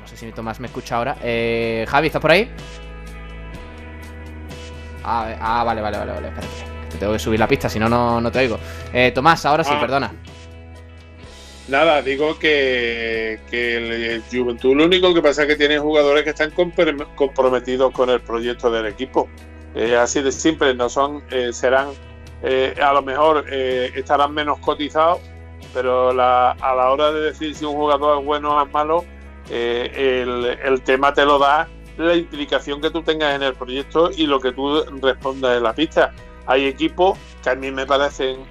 [0.00, 1.16] No sé si Tomás me escucha ahora.
[1.22, 2.50] Eh, Javi, ¿estás por ahí?
[5.04, 6.28] Ah, ah, vale, vale, vale, vale.
[6.28, 6.72] Espérate.
[6.90, 7.88] Te tengo que subir la pista, si no,
[8.20, 8.58] no te oigo.
[8.92, 9.80] Eh, Tomás, ahora sí, ah.
[9.80, 10.12] perdona.
[11.68, 16.50] Nada, digo que, el, Juventud lo único que pasa es que tiene jugadores que están
[16.50, 19.28] comprometidos con el proyecto del equipo.
[19.98, 21.90] así de simple, no son, eh, serán,
[22.42, 25.20] eh, a lo mejor estarán menos cotizados,
[25.72, 29.04] pero a la hora de decir si un jugador es bueno o es malo,
[29.48, 34.26] el, el tema te lo da la implicación que tú tengas en el proyecto y
[34.26, 36.12] lo que tú respondas en la pista.
[36.46, 38.44] Hay equipos que a mí me parecen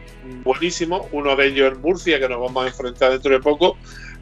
[0.44, 3.78] buenísimos, uno de ellos es Murcia, que nos vamos a enfrentar dentro de poco,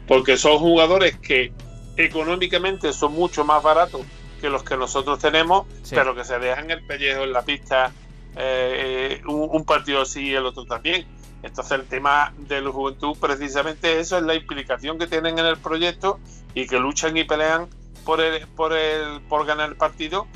[0.06, 1.52] porque son jugadores que
[1.96, 4.02] económicamente son mucho más baratos
[4.40, 7.92] que los que nosotros tenemos, pero que se dejan el pellejo en la pista
[8.36, 11.06] eh, un, partido así y el otro también.
[11.42, 15.56] Entonces el tema de la juventud precisamente eso es la implicación que tienen en el
[15.56, 16.18] proyecto
[16.54, 17.68] y que luchan y pelean
[18.04, 20.26] por, el, por, el, por ganar el partido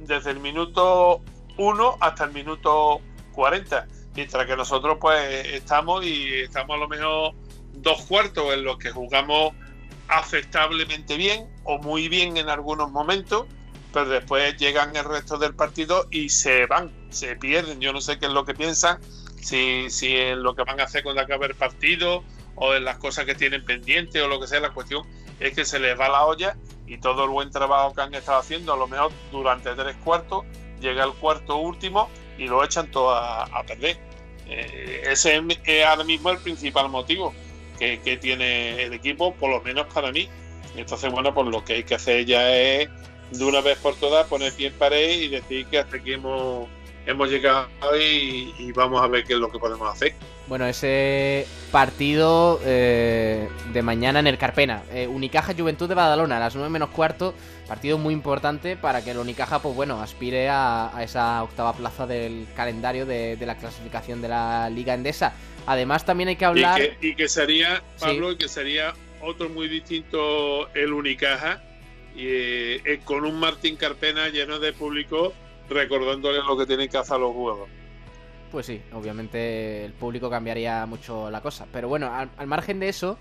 [0.00, 1.20] desde el minuto
[1.56, 3.00] 1 hasta el minuto
[3.32, 3.86] 40.
[4.14, 7.34] Mientras que nosotros pues estamos y estamos a lo mejor
[7.74, 9.54] dos cuartos en los que jugamos
[10.08, 13.46] aceptablemente bien o muy bien en algunos momentos,
[13.92, 17.80] pero después llegan el resto del partido y se van, se pierden.
[17.80, 19.00] Yo no sé qué es lo que piensan,
[19.40, 22.24] si, si es lo que van a hacer cuando acabe el partido
[22.56, 24.60] o en las cosas que tienen pendientes o lo que sea.
[24.60, 25.06] La cuestión
[25.40, 28.38] es que se les va la olla y todo el buen trabajo que han estado
[28.38, 30.44] haciendo, a lo mejor durante tres cuartos,
[30.80, 33.96] llega el cuarto último y lo echan todo a, perder.
[34.46, 37.32] Eh, ese es ahora mismo el principal motivo
[37.78, 40.28] que, tiene el equipo, por lo menos para mí.
[40.76, 42.88] Entonces, bueno, pues lo que hay que hacer ya es
[43.30, 46.68] de una vez por todas poner pie en pared y decir que hasta aquí hemos,
[47.06, 50.14] hemos llegado y vamos a ver qué es lo que podemos hacer.
[50.50, 54.82] Bueno, ese partido eh, de mañana en el Carpena.
[54.90, 57.34] Eh, Unicaja Juventud de Badalona, a las 9 menos cuarto.
[57.68, 62.48] Partido muy importante para que el Unicaja, pues bueno, aspire a, esa octava plaza del
[62.56, 65.34] calendario de, la clasificación de la Liga Endesa.
[65.66, 66.80] Además, también hay que hablar.
[67.00, 71.62] Y que, sería, Pablo, y que sería otro muy distinto el Unicaja.
[72.16, 75.32] Y, eh, con un Martín Carpena lleno de público
[75.68, 77.79] recordándole lo que tienen que hacer los jugadores
[78.50, 81.66] pues sí, obviamente el público cambiaría mucho la cosa.
[81.72, 83.18] Pero bueno, al, margen de eso,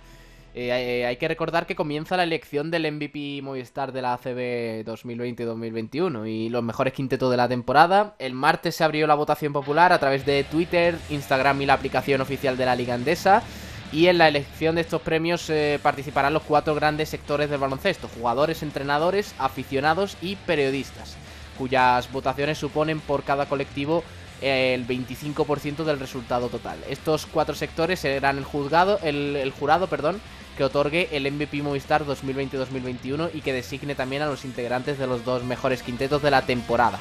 [0.54, 4.86] eh, eh, hay que recordar que comienza la elección del MVP Movistar de la ACB
[4.86, 8.16] 2020-2021 y los mejores quintetos de la temporada.
[8.20, 12.22] El martes se abrió la votación popular a través de Twitter, Instagram y la aplicación
[12.22, 13.44] oficial de la Liga Andesa.
[13.92, 18.08] Y en la elección de estos premios eh, participarán los cuatro grandes sectores del baloncesto,
[18.08, 21.18] jugadores, entrenadores, aficionados y periodistas,
[21.58, 24.04] cuyas votaciones suponen por cada colectivo
[24.42, 26.78] el 25% del resultado total.
[26.90, 30.22] Estos cuatro sectores serán el juzgado, el, jurado, perdón,
[30.58, 35.24] que otorgue el MVP Movistar 2020-2021 y que designe también a los integrantes de los
[35.24, 37.00] dos mejores quintetos de la temporada.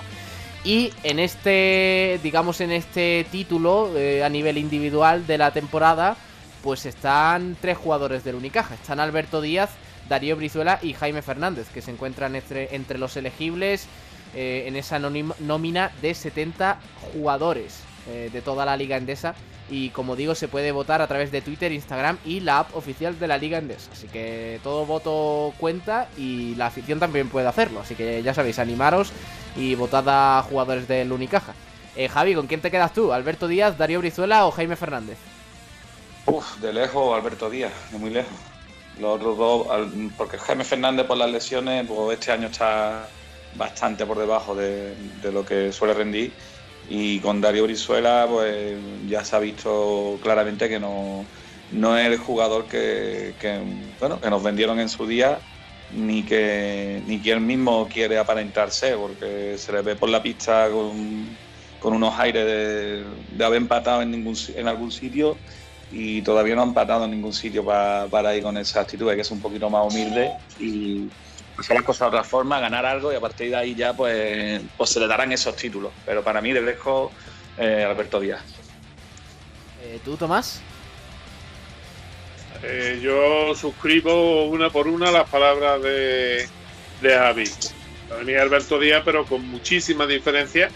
[0.65, 6.17] Y en este, digamos, en este título eh, a nivel individual de la temporada,
[6.63, 8.75] pues están tres jugadores del Unicaja.
[8.75, 9.71] Están Alberto Díaz,
[10.09, 13.89] Darío Brizuela y Jaime Fernández, que se encuentran entre, entre los elegibles
[14.35, 16.79] eh, en esa nómina de 70
[17.13, 19.35] jugadores eh, de toda la Liga Endesa.
[19.71, 23.19] Y como digo, se puede votar a través de Twitter, Instagram y la app oficial
[23.19, 23.91] de la Liga Endesa.
[23.93, 27.81] Así que todo voto cuenta y la afición también puede hacerlo.
[27.81, 29.13] Así que ya sabéis, animaros
[29.57, 31.53] y votad a jugadores del Unicaja.
[31.97, 33.13] Eh, Javi, ¿con quién te quedas tú?
[33.13, 35.19] ¿Alberto Díaz, Darío Brizuela o Jaime Fernández?
[36.27, 38.33] Uf, de lejos Alberto Díaz, de muy lejos.
[38.99, 39.67] Los dos,
[40.17, 43.09] porque Jaime Fernández por las lesiones, pues este año está
[43.59, 44.95] bastante por debajo de,
[45.33, 46.33] lo que suele rendir.
[46.89, 51.29] Y con Darío Brizuela, pues ya se ha visto claramente que no,
[51.71, 53.35] no es el jugador que,
[53.99, 55.39] bueno, que nos vendieron en su día,
[55.91, 60.71] ni que, ni que él mismo quiere aparentarse, porque se le ve por la pista
[60.71, 61.37] con,
[61.83, 65.41] unos aires de, haber empatado en, ningún, en algún sitio
[65.91, 69.25] y todavía no han empatado en ningún sitio pa- para ir con esa actitud, que
[69.25, 71.11] ser un poquito más humilde y
[71.59, 74.61] hacer las cosas de otra forma, ganar algo y a partir de ahí ya pues,
[74.77, 75.93] pues se le darán esos títulos.
[76.07, 77.11] Pero para mí, de lejos,
[77.59, 78.43] eh, Alberto Díaz.
[79.83, 80.61] Eh, ¿Tú, Tomás?
[82.63, 86.49] Eh, yo suscribo una por una las palabras de,
[87.01, 87.45] de Javi.
[88.25, 90.71] Mí Alberto Díaz, pero con muchísima diferencia.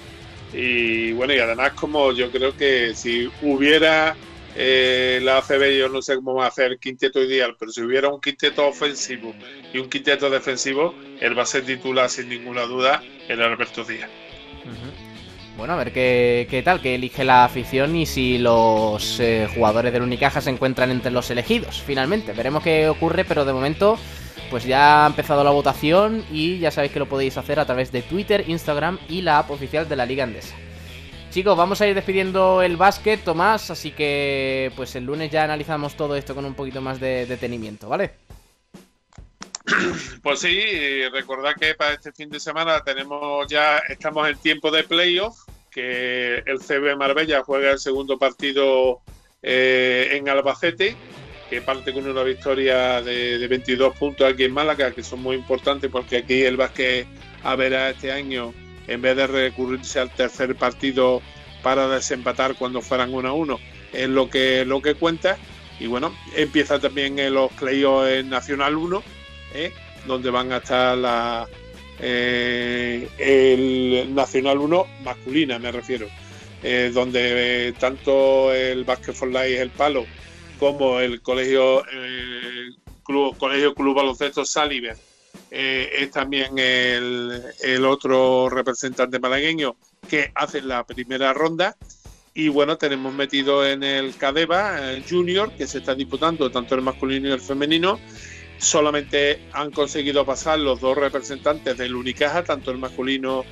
[0.53, 4.15] Y bueno, y además como yo creo que si hubiera
[4.55, 7.81] eh, la ACB, yo no sé cómo va a hacer el quinteto ideal, pero si
[7.81, 9.35] hubiera un quinteto ofensivo
[9.73, 14.11] y un quinteto defensivo, él va a ser titular sin ninguna duda el Alberto Díaz.
[15.57, 19.93] Bueno, a ver qué, qué tal, que elige la afición y si los eh, jugadores
[19.93, 22.33] del Unicaja se encuentran entre los elegidos, finalmente.
[22.33, 23.99] Veremos qué ocurre, pero de momento,
[24.51, 27.93] pues ya ha empezado la votación y ya sabéis que lo podéis hacer a través
[27.93, 30.57] de Twitter, Instagram y la app oficial de la Liga Andesa.
[31.33, 35.97] Chicos, vamos a ir despidiendo el básquet, Tomás, así que pues el lunes ya analizamos
[35.97, 38.11] todo esto con un poquito más de detenimiento, ¿vale?
[40.23, 44.85] Pues sí, recordad que para este fin de semana tenemos ya, estamos en tiempo de
[44.85, 45.39] playoff,
[45.71, 49.01] que el CB Marbella juega el segundo partido
[49.43, 50.95] eh, en Albacete,
[51.49, 55.37] que parte con una victoria de, de 22 puntos aquí en Málaga, que son muy
[55.37, 57.07] importantes porque aquí el básquet
[57.43, 58.53] a verá este año,
[58.87, 61.23] en vez de recurrirse al tercer partido
[61.63, 63.59] para desempatar cuando fueran 1 a 1,
[63.93, 65.39] es lo que, lo que cuenta.
[65.79, 69.03] Y bueno, empieza también en los playoffs en Nacional 1
[69.55, 69.73] ¿eh?
[70.07, 71.49] donde van a estar la,
[72.01, 76.09] eh, el Nacional 1 masculina, me refiero,
[76.63, 80.05] eh, donde tanto el Basket for Life el palo
[80.59, 81.83] como el colegio
[83.05, 84.97] club, colegio club baloncesto Saliver
[85.55, 89.77] eh, es también el, otro representante malagueño
[90.09, 91.77] que hace la primera ronda
[92.33, 96.81] y bueno, tenemos metido en el Cadeva el Junior, que se está disputando tanto el
[96.81, 98.01] masculino y el femenino.
[98.57, 103.45] Solamente han conseguido pasar los dos representantes del Unicaja, tanto el masculino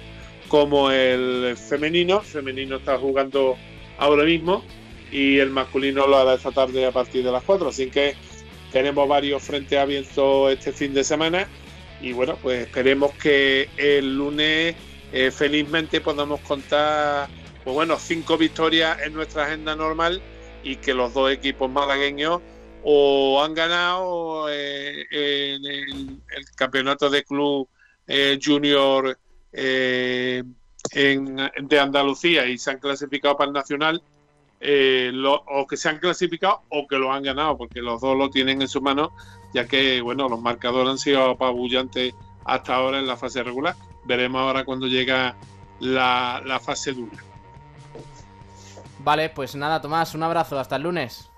[0.49, 2.21] como el femenino.
[2.21, 3.59] El femenino está jugando
[3.99, 4.65] ahora mismo
[5.13, 7.69] y el masculino lo hará esta tarde a partir de las 4.
[7.69, 8.15] Así que
[8.73, 11.47] tenemos varios frentes abiertos este fin de semana
[12.01, 14.75] y bueno, pues esperemos que el lunes
[15.13, 17.29] eh, felizmente podamos contar
[17.63, 20.23] pues bueno, cinco victorias en nuestra agenda normal
[20.63, 22.41] y que los dos equipos malagueños
[22.83, 26.21] o han ganado eh, en el,
[26.57, 27.69] campeonato de club
[28.07, 29.19] eh, junior
[29.53, 34.03] en, de Andalucía y se han clasificado para el nacional
[34.61, 38.17] eh, lo- o que se han clasificado o que lo han ganado porque los dos
[38.17, 39.13] lo tienen en su mano
[39.55, 42.15] ya que bueno los marcadores han sido apabullantes
[42.45, 43.75] hasta ahora en la fase regular
[44.05, 45.35] veremos ahora cuando llega
[45.81, 47.19] la, la fase dura
[49.03, 51.31] Vale, pues nada, Tomás, un abrazo, hasta el lunes.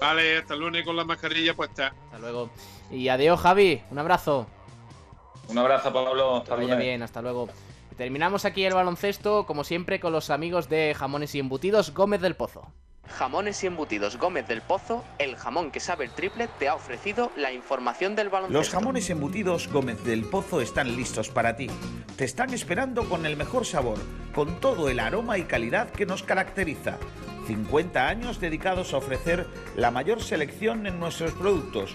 [0.00, 2.50] vale hasta el lunes con la mascarilla puesta Hasta luego.
[2.90, 4.48] Y adiós, Javi, un abrazo.
[5.46, 6.38] Un abrazo, Pablo.
[6.38, 6.76] Hasta lunes.
[6.78, 7.48] bien, hasta luego.
[8.00, 12.34] Terminamos aquí el baloncesto, como siempre, con los amigos de Jamones y Embutidos Gómez del
[12.34, 12.72] Pozo.
[13.06, 17.30] Jamones y embutidos Gómez del Pozo, el jamón que sabe el triple, te ha ofrecido
[17.36, 18.58] la información del baloncesto.
[18.58, 21.66] Los jamones embutidos Gómez del Pozo están listos para ti.
[22.16, 23.98] Te están esperando con el mejor sabor,
[24.34, 26.96] con todo el aroma y calidad que nos caracteriza.
[27.48, 29.46] 50 años dedicados a ofrecer
[29.76, 31.94] la mayor selección en nuestros productos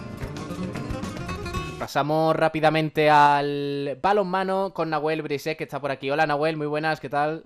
[1.81, 6.11] Pasamos rápidamente al balonmano con Nahuel Brisek, que está por aquí.
[6.11, 7.45] Hola Nahuel, muy buenas, ¿qué tal?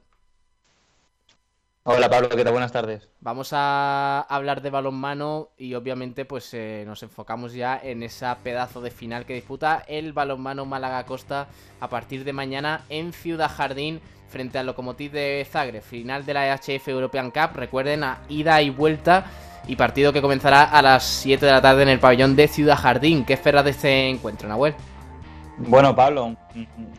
[1.84, 2.52] Hola Pablo, ¿qué tal?
[2.52, 3.08] Buenas tardes.
[3.22, 8.82] Vamos a hablar de balonmano y obviamente pues eh, nos enfocamos ya en esa pedazo
[8.82, 11.48] de final que disputa el balonmano Málaga Costa
[11.80, 15.82] a partir de mañana en Ciudad Jardín frente al Lokomotiv de Zagreb.
[15.82, 19.28] Final de la EHF European Cup, recuerden, a ida y vuelta
[19.68, 22.78] y partido que comenzará a las 7 de la tarde en el pabellón de Ciudad
[22.78, 23.26] Jardín.
[23.26, 24.76] ¿Qué esperas de este encuentro, Nahuel?
[25.58, 26.36] Bueno, Pablo,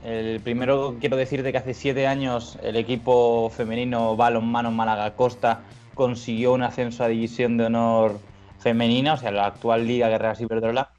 [0.02, 5.60] el primero quiero decirte que hace siete años el equipo femenino Balonmano Málaga Costa
[5.94, 8.18] consiguió un ascenso a División de Honor
[8.58, 10.90] femenina, o sea, la actual Liga Guerreras Iberdrola.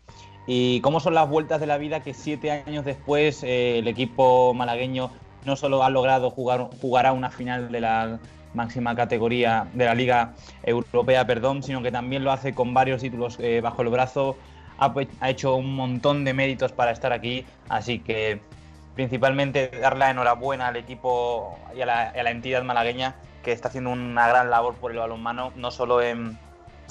[0.46, 4.54] Y cómo son las vueltas de la vida que siete años después eh, el equipo
[4.54, 5.10] malagueño
[5.46, 8.20] no solo ha logrado jugar, jugará una final de la
[8.58, 10.34] máxima categoría de la Liga
[10.64, 14.36] Europea, perdón, sino que también lo hace con varios títulos eh, bajo el brazo.
[14.80, 18.42] Ha, hecho un montón de méritos para estar aquí, así que
[18.96, 24.28] principalmente darle la enhorabuena al equipo y a la, entidad malagueña que está haciendo una
[24.28, 26.00] gran labor por el balonmano, no solo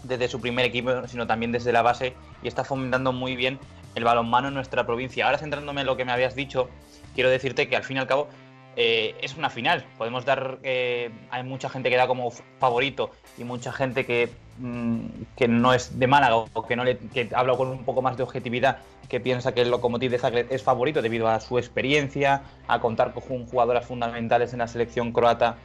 [0.05, 3.59] desde su primer equipo, sino también desde la base y está fomentando muy bien
[3.95, 5.27] el balonmano en nuestra provincia.
[5.27, 6.69] Ahora centrándome en lo que me habías dicho,
[7.14, 8.29] quiero decirte que al fin y al cabo
[8.77, 9.87] eh, es una final.
[9.97, 15.07] Podemos dar, eh, hay mucha gente que da como favorito y mucha gente que, mm,
[15.35, 18.18] que no es de Málaga o que no le, que habla con un poco más
[18.18, 22.43] de objetividad, que piensa que el Lokomotiv de Zagreb es favorito debido a su experiencia,
[22.68, 25.57] a contar con jugadoras fundamentales en la selección croata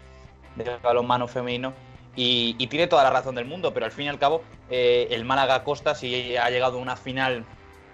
[0.55, 1.73] de balonmano femenino.
[2.15, 5.23] Y, tiene toda la razón del mundo, pero al fin y al cabo, eh, el
[5.23, 7.45] Málaga Costa, si ha llegado a una final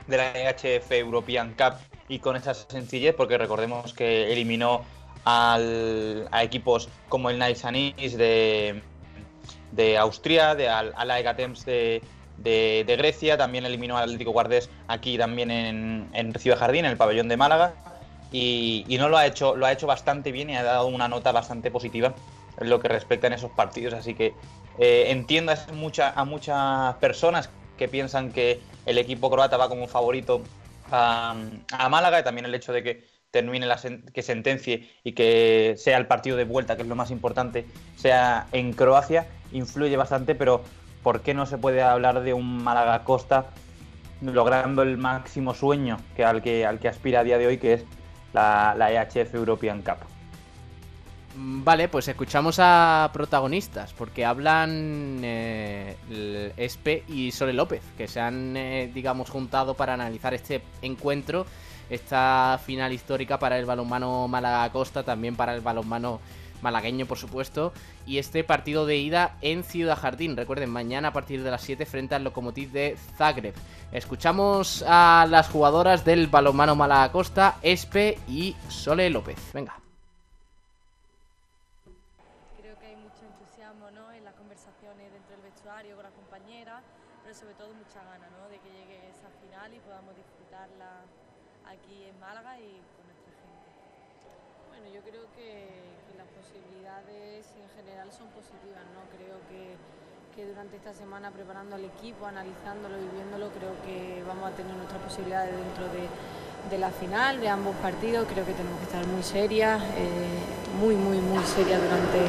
[0.07, 1.75] de la EHF European Cup
[2.07, 4.83] y con esa sencillez, porque recordemos que eliminó
[5.29, 8.81] a equipos como el Nice Anis de,
[9.73, 10.93] de Austria, de al,
[11.65, 12.01] de,
[12.85, 16.97] de, Grecia, también eliminó al Atlético Guardés aquí también en, en Ciudad Jardín, en el
[16.97, 17.73] pabellón de Málaga,
[18.31, 21.33] y, no lo ha hecho, lo ha hecho bastante bien y ha dado una nota
[21.33, 22.13] bastante positiva
[22.59, 24.33] en lo que respecta en esos partidos, así que
[24.79, 29.87] eh, entiendo a, mucha, a muchas personas que piensan que el equipo croata va como
[29.87, 30.41] favorito
[30.89, 31.35] a,
[31.71, 33.79] a Málaga y también el hecho de que termine la
[34.13, 37.65] que sentencie y que sea el partido de vuelta, que es lo más importante,
[37.95, 40.63] sea en Croacia, influye bastante, pero
[41.03, 43.47] ¿por qué no se puede hablar de un Málaga Costa
[44.21, 47.73] logrando el máximo sueño que al que al que aspira a día de hoy, que
[47.73, 47.85] es
[48.33, 49.97] la, la EHF European Cup?
[51.37, 58.19] Mm, vale, pues escuchamos a protagonistas, porque hablan eh, Espe y Sole López, que se
[58.19, 61.45] han, eh, digamos, juntado para analizar este encuentro
[61.89, 66.19] esta final histórica para el balonmano Málaga Costa, también para el balonmano
[66.61, 67.73] malagueño, por supuesto,
[68.05, 70.35] y este partido de ida en Ciudad Jardín.
[70.35, 73.53] Recuerden, mañana a partir de las 7 frente al Lokomotiv de Zagreb.
[73.91, 79.37] Escuchamos a las jugadoras del balonmano Málaga Costa, Espe y Sole López.
[79.53, 79.75] Venga.
[82.59, 86.83] Creo que hay mucho entusiasmo en las conversaciones dentro del vestuario con las compañeras,
[87.23, 88.49] pero sobre todo mucha ganas ¿no?
[88.49, 91.05] de que llegue esa final y podamos disfrutarla
[91.67, 93.67] aquí en Málaga y con nuestra gente.
[94.71, 99.05] Bueno, yo creo que, las posibilidades en general son positivas, ¿no?
[99.13, 99.75] Creo que,
[100.37, 105.49] durante esta semana preparando al equipo, analizándolo, viviéndolo, creo que vamos a tener nuestras posibilidades
[105.49, 108.27] dentro de, la final, de ambos partidos.
[108.29, 110.37] Creo que tenemos que estar muy serias, eh,
[110.79, 112.21] muy, muy, muy serias durante,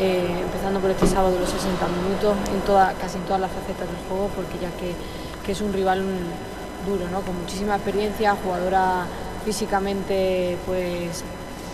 [0.00, 3.86] eh, empezando por este sábado los 60 minutos, en toda, casi en todas las facetas
[3.86, 4.96] del juego, porque ya que,
[5.44, 6.00] que es un rival
[6.86, 7.20] duro, ¿no?
[7.22, 9.06] con muchísima experiencia, jugadora
[9.44, 11.24] físicamente pues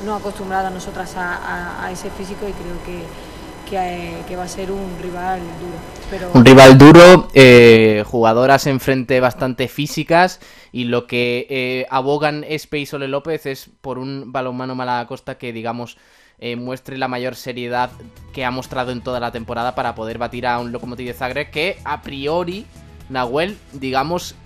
[0.04, 4.98] no acostumbrada a nosotras a, ese físico y creo que, que, va a ser un
[5.02, 5.76] rival duro.
[6.10, 6.30] Pero...
[6.32, 10.40] Un rival duro, eh, jugadoras enfrente bastante físicas
[10.72, 15.36] y lo que eh, abogan Espe y Sole López es por un balonmano mala costa
[15.36, 15.98] que digamos
[16.38, 17.90] eh, muestre la mayor seriedad
[18.32, 21.50] que ha mostrado en toda la temporada para poder batir a un Lokomotiv de Zagreb
[21.50, 22.64] que a priori
[23.08, 24.36] Nahuel digamos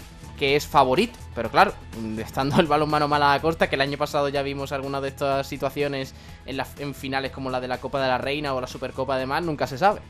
[0.43, 1.17] que es favorito.
[1.37, 1.73] Pero claro,
[2.19, 5.47] estando el balonmano mala a costa, que el año pasado ya vimos algunas de estas
[5.47, 6.17] situaciones
[6.47, 9.45] en, finales como la de la Copa de la Reina o la Supercopa de Mar,
[9.45, 10.01] nunca se sabe.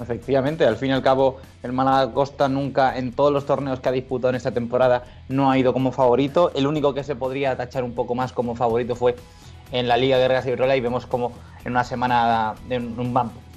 [0.00, 3.90] Efectivamente, al fin y al cabo, el Málaga Costa nunca, en todos los torneos que
[3.90, 6.50] ha disputado en esta temporada, no ha ido como favorito.
[6.54, 9.14] El único que se podría tachar un poco más como favorito fue
[9.72, 11.32] en la Liga Guerra Ibrola y vemos como
[11.66, 12.54] en una semana,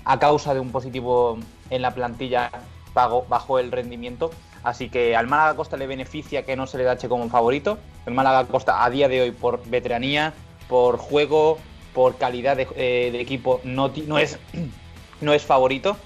[0.03, 1.37] a causa de un positivo
[1.69, 2.51] en la plantilla,
[2.93, 4.31] bajó el rendimiento.
[4.63, 7.77] Así que al Málaga Costa le beneficia que no se le dache como favorito.
[8.05, 10.33] El Málaga Costa a día de hoy por veteranía,
[10.67, 11.57] por juego,
[11.93, 14.39] por calidad de, eh, equipo no, no, es,
[15.21, 15.97] no es favorito,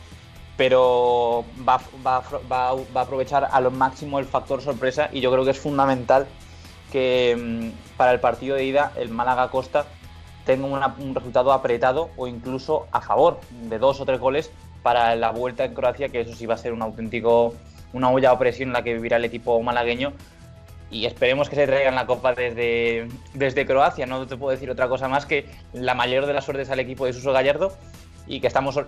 [0.58, 5.44] pero va, va, va, a aprovechar a lo máximo el factor sorpresa y yo creo
[5.44, 6.28] que es fundamental
[6.92, 9.86] que mm, para el partido de ida el Málaga Costa
[10.46, 14.52] tenga un resultado apretado o incluso a favor de dos o tres goles
[14.84, 17.56] para la vuelta en Croacia, que eso sí va a ser un auténtico,
[17.96, 20.14] una olla de presión en la que vivirá el equipo malagueño.
[20.92, 24.06] Y esperemos que se traigan la copa desde, desde Croacia.
[24.06, 27.06] No te puedo decir otra cosa más que la mayor de las suertes al equipo
[27.06, 27.76] de Suso Gallardo
[28.28, 28.80] y que estamos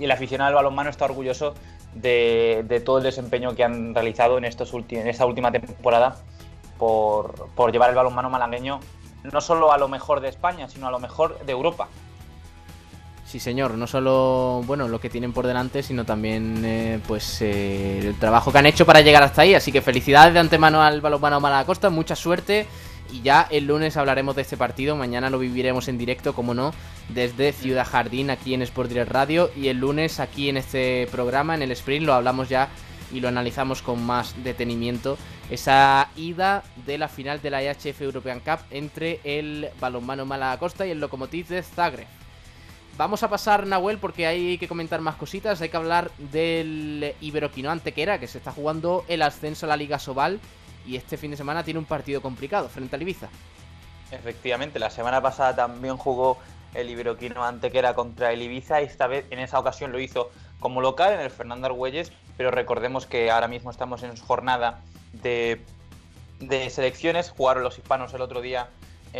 [0.00, 1.54] el aficionado al balonmano está orgulloso
[1.94, 6.16] de, todo el desempeño que han realizado en, estos en esta última temporada
[6.78, 8.80] por, por llevar el balonmano malagueño
[9.24, 11.88] no solo a lo mejor de España, sino a lo mejor de Europa.
[13.28, 17.98] Sí, señor, no solo bueno lo que tienen por delante, sino también eh, pues eh,
[17.98, 19.54] el trabajo que han hecho para llegar hasta ahí.
[19.54, 22.66] Así que felicidades de antemano al balonmano Malacosta, mucha suerte
[23.12, 24.96] y ya el lunes hablaremos de este partido.
[24.96, 26.72] Mañana lo viviremos en directo, como no,
[27.10, 31.54] desde Ciudad Jardín aquí en Sport Direct Radio y el lunes aquí en este programa
[31.54, 32.70] en el Sprint lo hablamos ya
[33.12, 35.18] y lo analizamos con más detenimiento
[35.50, 40.92] esa ida de la final de la IHF European Cup entre el balonmano Malacosta y
[40.92, 42.17] el Lokomotiv de Zagreb.
[42.98, 45.60] Vamos a pasar, Nahuel, porque hay que comentar más cositas.
[45.60, 50.00] Hay que hablar del Iberoquino Antequera, que se está jugando el ascenso a la Liga
[50.00, 50.40] Sobal.
[50.84, 53.28] Y este fin de semana tiene un partido complicado frente al Ibiza.
[54.10, 56.38] Efectivamente, la semana pasada también jugó
[56.74, 58.82] el Iberoquino Antequera contra el Ibiza.
[58.82, 62.10] Y esta vez, en esa ocasión, lo hizo como local en el Fernando Argüelles.
[62.36, 64.80] Pero recordemos que ahora mismo estamos en jornada
[65.12, 65.60] de,
[66.40, 67.30] de selecciones.
[67.30, 68.70] Jugaron los hispanos el otro día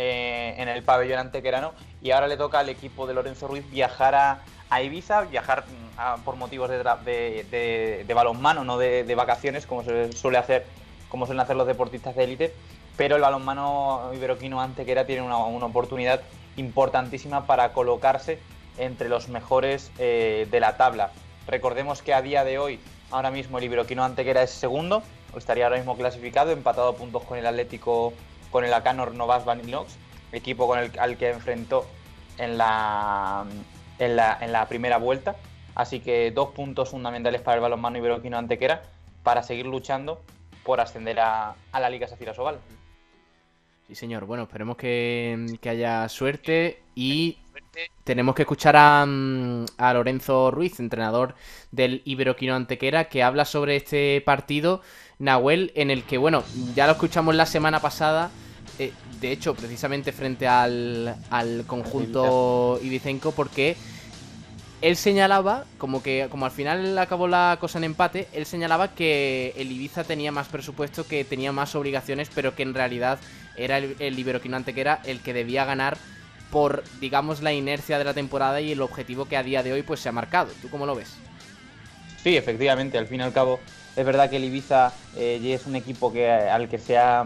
[0.01, 4.15] eh, en el pabellón antequerano y ahora le toca al equipo de Lorenzo Ruiz viajar
[4.15, 10.37] a, Ibiza, viajar mm, por motivos de, de, balonmano, no de, vacaciones, como se suele
[10.37, 10.65] hacer,
[11.09, 12.53] como suelen hacer los deportistas de élite,
[12.95, 16.21] pero el balonmano iberoquino antequera tiene una, oportunidad
[16.55, 18.39] importantísima para colocarse
[18.77, 21.11] entre los mejores eh, de la tabla.
[21.45, 22.79] Recordemos que a día de hoy,
[23.11, 25.03] ahora mismo el Iberoquino Antequera es segundo,
[25.35, 28.13] estaría ahora mismo clasificado, empatado a puntos con el Atlético,
[28.51, 29.97] con el Acanor Novas Vanillox,
[30.31, 31.85] equipo con el, al que enfrentó
[32.37, 33.45] en la,
[33.99, 35.35] en la, en la primera vuelta.
[35.75, 38.81] Así que dos puntos fundamentales para el balonmano iberoquino Antequera
[39.23, 40.21] para seguir luchando
[40.63, 42.59] por ascender a, la Liga Safira Sobal.
[43.89, 44.25] Sí, señor.
[44.25, 47.39] Bueno, esperemos que, haya suerte y
[48.03, 51.33] tenemos que escuchar a, a, Lorenzo Ruiz, entrenador
[51.71, 54.83] del Iberoquino Antequera, que habla sobre este partido
[55.17, 56.43] Nahuel, en el que, bueno,
[56.75, 58.29] ya lo escuchamos la semana pasada,
[58.77, 63.75] eh, de hecho, precisamente frente al, al conjunto ibicenco, porque
[64.81, 69.53] él señalaba, como que como al final acabó la cosa en empate, él señalaba que
[69.57, 73.19] el Ibiza tenía más presupuesto, que tenía más obligaciones, pero que en realidad
[73.55, 75.97] era el, el Iberoquinante que era el que debía ganar
[76.51, 79.83] por, digamos, la inercia de la temporada y el objetivo que a día de hoy
[79.83, 80.51] pues se ha marcado.
[80.61, 81.15] ¿Tú cómo lo ves?
[82.23, 83.59] Sí, efectivamente, al fin y al cabo
[83.95, 87.25] es verdad que el Ibiza eh, es un equipo que, al que se ha,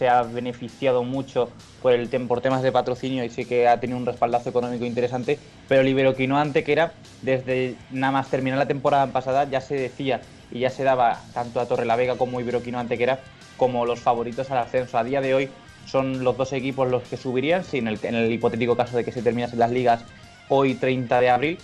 [0.00, 1.50] se ha beneficiado mucho
[1.82, 5.38] por, el por temas de patrocinio y sí que ha tenido un respaldazo económico interesante,
[5.68, 9.74] pero el Iberoquino ante que era, desde nada más terminar la temporada pasada, ya se
[9.74, 13.18] decía y ya se daba tanto a Torrelavega como Iberoquino Antequera
[13.58, 14.96] como los favoritos al ascenso.
[14.96, 15.50] A día de hoy
[15.84, 19.04] son los dos equipos los que subirían, si en el, en el hipotético caso de
[19.04, 20.02] que se terminasen las ligas
[20.48, 21.58] hoy 30 de abril,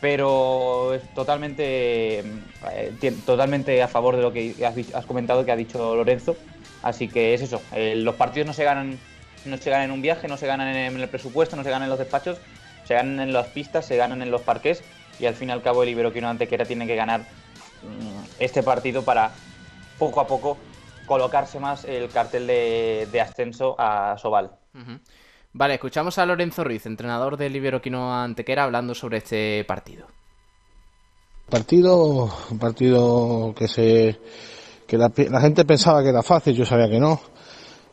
[0.00, 2.24] pero es totalmente,
[2.72, 6.36] eh, totalmente a favor de lo que has, comentado que ha dicho Lorenzo.
[6.82, 8.98] Así que es eso, eh, los partidos no se ganan
[9.44, 11.84] no se ganan en un viaje, no se ganan en el presupuesto, no se ganan
[11.84, 12.38] en los despachos,
[12.84, 14.82] se ganan en las pistas, se ganan en los parques
[15.18, 19.02] y al fin y al cabo el Iberoquino Antequera tiene que ganar mm, este partido
[19.02, 19.32] para
[19.98, 20.58] poco a poco
[21.06, 24.50] colocarse más el cartel de, ascenso a Sobal.
[25.52, 30.06] Vale, escuchamos a Lorenzo Ruiz, entrenador del Iberoquino Antequera, hablando sobre este partido.
[31.48, 34.20] Partido, un partido que se
[34.88, 37.20] que la, gente pensaba que era fácil, yo sabía que no.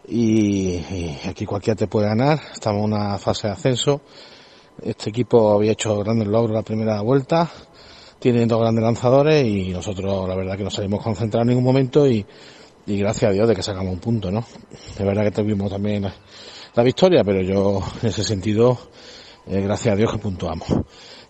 [0.07, 0.79] Y,
[1.27, 2.39] aquí cualquiera te puede ganar.
[2.53, 4.01] Estamos en una fase de ascenso.
[4.81, 7.51] Este equipo había hecho grandes logros la primera vuelta.
[8.17, 12.07] Tiene dos grandes lanzadores y nosotros la verdad que no salimos concentrados en ningún momento
[12.07, 12.25] y,
[12.87, 14.45] gracias a Dios de que sacamos un punto, ¿no?
[14.97, 16.09] De verdad que tuvimos también
[16.73, 18.77] la victoria, pero yo en ese sentido,
[19.47, 20.67] eh, gracias a Dios que puntuamos.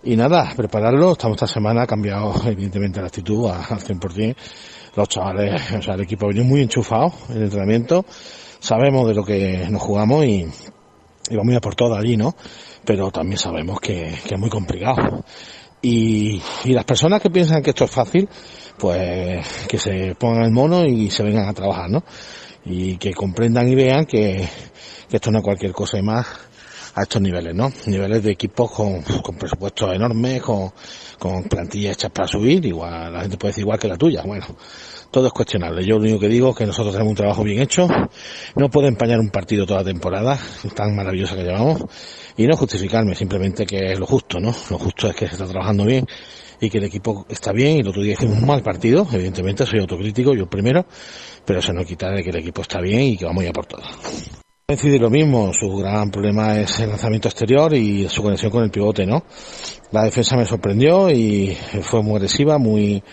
[0.03, 4.36] Y nada, prepararlo, estamos esta semana, ha cambiado evidentemente la actitud al 100%.
[4.96, 8.06] Los chavales, o sea, el equipo viene muy enchufado en el entrenamiento,
[8.60, 10.46] sabemos de lo que nos jugamos y,
[11.32, 12.36] vamos a ir por todo allí, ¿no?
[12.86, 15.24] Pero también sabemos que, que es muy complicado.
[15.82, 18.28] Y, y, las personas que piensan que esto es fácil,
[18.78, 22.04] pues que se pongan el mono y se vengan a trabajar, ¿no?
[22.66, 24.48] Y que comprendan y vean que,
[25.10, 26.26] que esto no es cualquier cosa y más
[26.96, 27.72] a estos niveles, ¿no?
[27.88, 30.72] Niveles de equipos con, con presupuestos enormes, con,
[31.20, 34.46] con plantillas hechas para subir, igual la gente puede decir igual que la tuya, bueno,
[35.12, 35.86] todo es cuestionable.
[35.86, 37.88] Yo lo único que digo es que nosotros tenemos un trabajo bien hecho,
[38.56, 40.39] no puedo empañar un partido toda la temporada,
[40.74, 41.84] tan maravillosa que llevamos,
[42.38, 44.56] y no justificarme, simplemente que es lo justo, ¿no?
[44.70, 46.06] Lo justo es que se está trabajando bien
[46.62, 49.66] y que el equipo está bien, y el otro día hicimos un mal partido, evidentemente
[49.66, 50.86] soy autocrítico, yo primero,
[51.43, 53.66] pero eso no quita de que el equipo está bien y que vamos ya por
[53.66, 53.84] todo.
[54.68, 58.72] Coincide lo mismo, su gran problema es el lanzamiento exterior y su conexión con el
[58.72, 59.24] pivote, ¿no?
[59.91, 63.03] La defensa me sorprendió y fue muy agresiva, muy,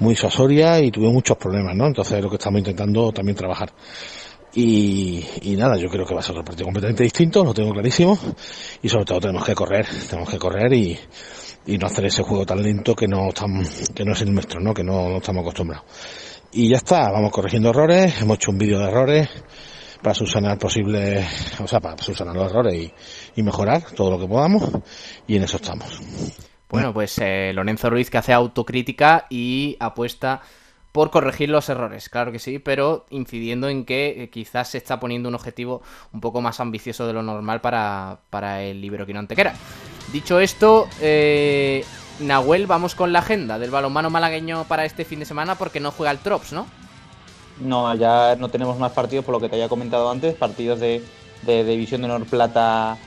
[0.00, 1.86] muy sosoria y tuve muchos problemas, ¿no?
[1.86, 3.72] Entonces es lo que estamos intentando también trabajar.
[4.52, 7.72] Y, y, nada, yo creo que va a ser otro partido completamente distinto, lo tengo
[7.72, 8.18] clarísimo.
[8.82, 10.98] Y sobre todo tenemos que correr, tenemos que correr y,
[11.68, 14.60] y no hacer ese juego tan lento que no, tan, que no es el nuestro,
[14.60, 14.74] ¿no?
[14.74, 15.86] Que no, no estamos acostumbrados.
[16.52, 19.28] Y ya está, vamos corrigiendo errores, hemos hecho un vídeo de errores
[20.02, 21.26] para subsanar posibles,
[21.60, 22.92] o sea, para subsanar los errores
[23.34, 24.62] y, mejorar todo lo que podamos
[25.26, 26.00] y en eso estamos.
[26.68, 30.42] Bueno, pues eh, Lorenzo Ruiz que hace autocrítica y apuesta
[30.92, 34.98] por corregir los errores, claro que sí, pero incidiendo en que eh, quizás se está
[34.98, 35.82] poniendo un objetivo
[36.12, 39.54] un poco más ambicioso de lo normal para, para el Iberoquino Antequera.
[40.12, 41.84] Dicho esto, eh,
[42.20, 45.90] Nahuel, vamos con la agenda del balonmano malagueño para este fin de semana porque no
[45.92, 46.66] juega el Trops, ¿no?
[47.60, 51.02] No, ya no tenemos más partidos por lo que te había comentado antes, partidos de,
[51.44, 52.98] División de Honor Plata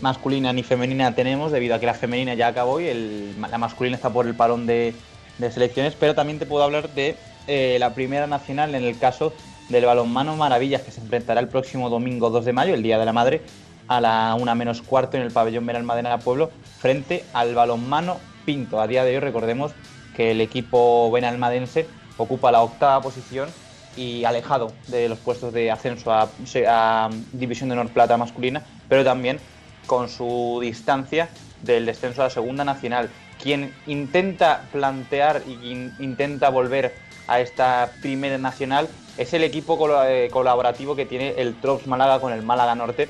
[0.00, 4.08] masculina ni femenina tenemos, debido a que la femenina ya acabó y la masculina está
[4.08, 4.94] por el parón de,
[5.36, 7.16] de, selecciones, pero también te puedo hablar de
[7.46, 9.34] eh, la primera nacional en el caso
[9.68, 13.04] del balonmano Maravillas, que se enfrentará el próximo domingo 2 de mayo, el Día de
[13.04, 13.42] la Madre,
[13.88, 18.16] a la 1 menos cuarto en el pabellón Benalmádena Pueblo, frente al balonmano
[18.46, 18.80] Pinto.
[18.80, 19.72] A día de hoy recordemos
[20.16, 23.50] que el equipo benalmadense ocupa la octava posición
[23.98, 29.40] y alejado de los puestos de ascenso a, División de Honor Plata masculina, pero también
[29.86, 31.28] con su distancia
[31.62, 33.10] del descenso a la Segunda Nacional.
[33.42, 36.94] Quien intenta plantear y intenta volver
[37.26, 42.42] a esta Primera Nacional es el equipo colaborativo que tiene el Trops Málaga con el
[42.42, 43.08] Málaga Norte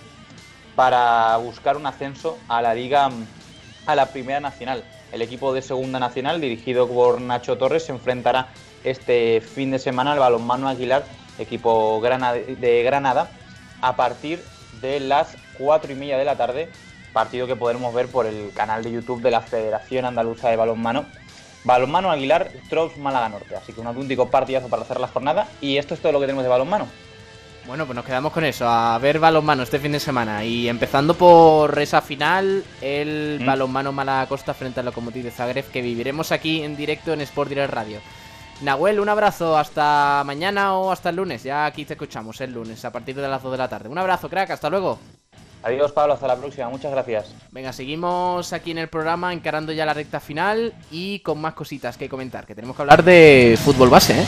[0.75, 3.11] para buscar un ascenso a la Liga,
[3.85, 4.85] a la Primera Nacional.
[5.13, 8.49] El equipo de Segunda Nacional, dirigido por Nacho Torres, se enfrentará
[8.85, 11.05] este fin de semana al balonmano Aguilar,
[11.39, 13.31] equipo de Granada,
[13.81, 14.43] a partir
[14.81, 16.69] de las 4 y media de la tarde,
[17.13, 21.07] partido que podremos ver por el canal de YouTube de la Federación Andaluza de Balonmano.
[21.65, 23.57] Balonmano Aguilar, Trops Málaga Norte.
[23.57, 25.49] Así que un auténtico partidazo para hacer la jornada.
[25.61, 26.87] Y esto es todo lo que tenemos de balonmano.
[27.67, 30.43] Bueno, pues nos quedamos con eso, a ver balonmano este fin de semana.
[30.43, 33.45] Y empezando por esa final, el mm.
[33.47, 37.51] balonmano Málaga Costa frente al Lokomotiv de Zagreb, que viviremos aquí en directo en Sport
[37.51, 38.01] Direct Radio.
[38.61, 41.45] Nahuel, un abrazo hasta mañana o hasta el lunes.
[41.45, 43.89] Ya aquí te escuchamos el lunes a partir de las 2 de la tarde.
[43.89, 44.99] Un abrazo, crack, hasta luego.
[45.63, 46.69] Adiós, Pablo, hasta la próxima.
[46.69, 47.35] Muchas gracias.
[47.51, 51.97] Venga, seguimos aquí en el programa encarando ya la recta final y con más cositas
[51.97, 54.27] que comentar, que tenemos que hablar de fútbol base, ¿eh?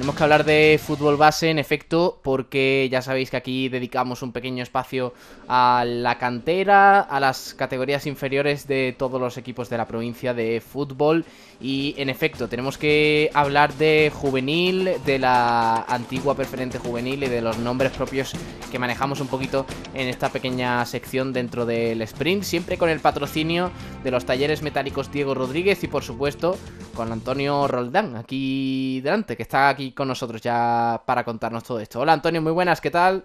[0.00, 4.32] Tenemos que hablar de fútbol base, en efecto, porque ya sabéis que aquí dedicamos un
[4.32, 5.12] pequeño espacio
[5.46, 10.62] a la cantera, a las categorías inferiores de todos los equipos de la provincia de
[10.62, 11.26] fútbol.
[11.60, 17.42] Y en efecto, tenemos que hablar de juvenil, de la antigua preferente juvenil y de
[17.42, 18.32] los nombres propios
[18.72, 23.70] que manejamos un poquito en esta pequeña sección dentro del sprint, siempre con el patrocinio
[24.02, 26.56] de los talleres metálicos Diego Rodríguez y por supuesto
[26.94, 32.00] con Antonio Roldán, aquí delante, que está aquí con nosotros ya para contarnos todo esto.
[32.00, 33.24] Hola Antonio, muy buenas, ¿qué tal?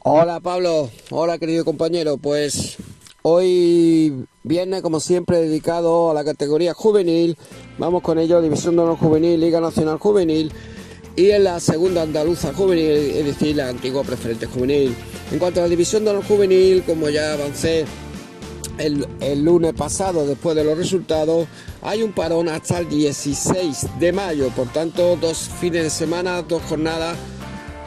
[0.00, 2.78] Hola Pablo, hola querido compañero, pues
[3.22, 7.36] hoy viene como siempre dedicado a la categoría juvenil,
[7.76, 10.52] vamos con ello, División de Honor Juvenil, Liga Nacional Juvenil
[11.18, 14.94] y en la segunda andaluza juvenil, es decir, la antigua preferente juvenil.
[15.32, 17.86] En cuanto a la División de Honor Juvenil, como ya avancé
[18.78, 21.46] el, lunes pasado, después de los resultados,
[21.82, 24.48] hay un parón hasta el 16 de mayo.
[24.50, 27.16] Por tanto, dos fines de semana, dos jornadas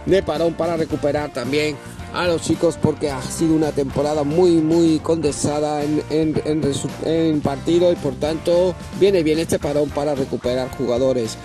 [0.05, 1.75] de parón para recuperar también
[2.13, 6.61] a los chicos porque ha sido una temporada muy muy condensada en, en, en,
[7.05, 11.37] en partido y por tanto viene bien este parón para recuperar jugadores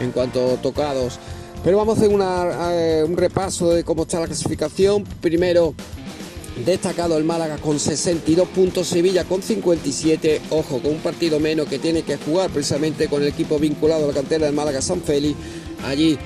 [0.00, 1.18] en cuanto tocados.
[1.62, 5.04] Pero vamos a hacer una, eh, un repaso de cómo está la clasificación.
[5.22, 5.74] Primero
[6.56, 10.40] Destacado el Málaga con 62 puntos, Sevilla con 57.
[10.50, 14.08] Ojo, con un partido menos que tiene que jugar precisamente con el equipo vinculado a
[14.08, 15.36] la cantera del Málaga San Félix.
[15.84, 16.16] Allí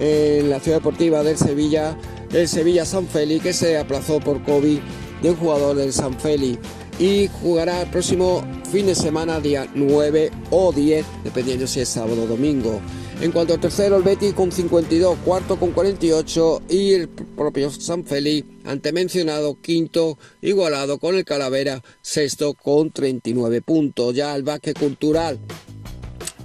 [0.00, 1.96] en la ciudad deportiva del Sevilla,
[2.32, 4.80] el Sevilla San Félix, que se aplazó por COVID
[5.22, 6.58] de un jugador del San Félix.
[6.98, 12.24] Y jugará el próximo fin de semana, día 9 o 10, dependiendo si es sábado
[12.24, 12.80] o domingo.
[13.20, 18.04] En cuanto al tercero, el Betis con 52, cuarto con 48 y el propio San
[18.04, 24.14] Félix, ante mencionado, quinto, igualado con el Calavera, sexto con 39 puntos.
[24.14, 25.40] Ya el Vázquez Cultural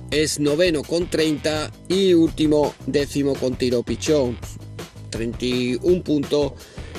[0.10, 4.36] es noveno con 30 y último décimo con tiro pichón.
[5.12, 6.54] 31 puntos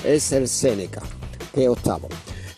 [0.04, 1.02] es el Seneca,
[1.52, 2.08] que octavo.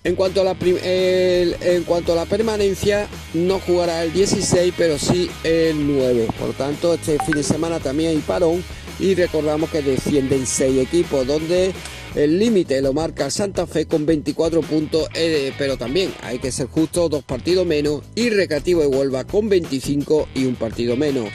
[0.06, 5.28] En cuanto, a la en cuanto a la permanencia, no jugará el 16, pero sí
[5.42, 6.28] el 9.
[6.38, 8.62] Por tanto, este fin de semana también hay parón
[9.00, 11.72] y recordamos que descienden 6 equipos, donde
[12.14, 16.68] el límite lo marca Santa Fe con 24 puntos, eh, pero también hay que ser
[16.68, 21.30] justo, dos partidos menos, y Recreativo de Huelva con 25 y un partido menos.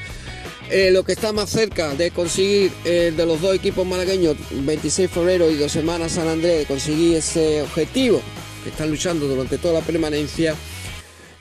[0.70, 5.10] Eh, lo que está más cerca de conseguir eh, de los dos equipos malagueños, 26
[5.10, 8.22] de febrero y dos semanas San Andrés, de conseguir ese objetivo
[8.64, 10.56] que están luchando durante toda la permanencia,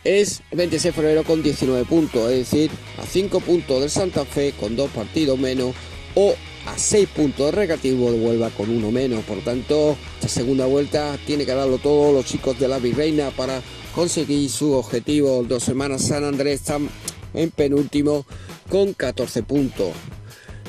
[0.04, 4.54] es 26 de febrero con 19 puntos, es decir, a 5 puntos del Santa Fe
[4.58, 5.74] con dos partidos menos
[6.14, 6.34] o
[6.66, 9.24] a 6 puntos de recreativo de Huelva con uno menos.
[9.24, 13.62] Por tanto, esta segunda vuelta tiene que darlo todo los chicos de la Virreina para
[13.94, 15.44] conseguir su objetivo.
[15.46, 16.88] Dos semanas San Andrés están
[17.34, 18.24] en penúltimo
[18.68, 19.90] con 14 puntos.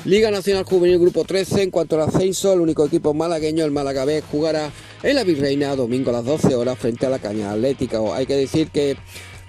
[0.04, 4.04] Liga Nacional Juvenil Grupo 13, en cuanto al ascenso, el único equipo malagueño, el Málaga
[4.04, 8.00] B, jugará en la Virreina domingo a las 12 horas frente a la Caña Atlética.
[8.12, 8.96] Hay que decir que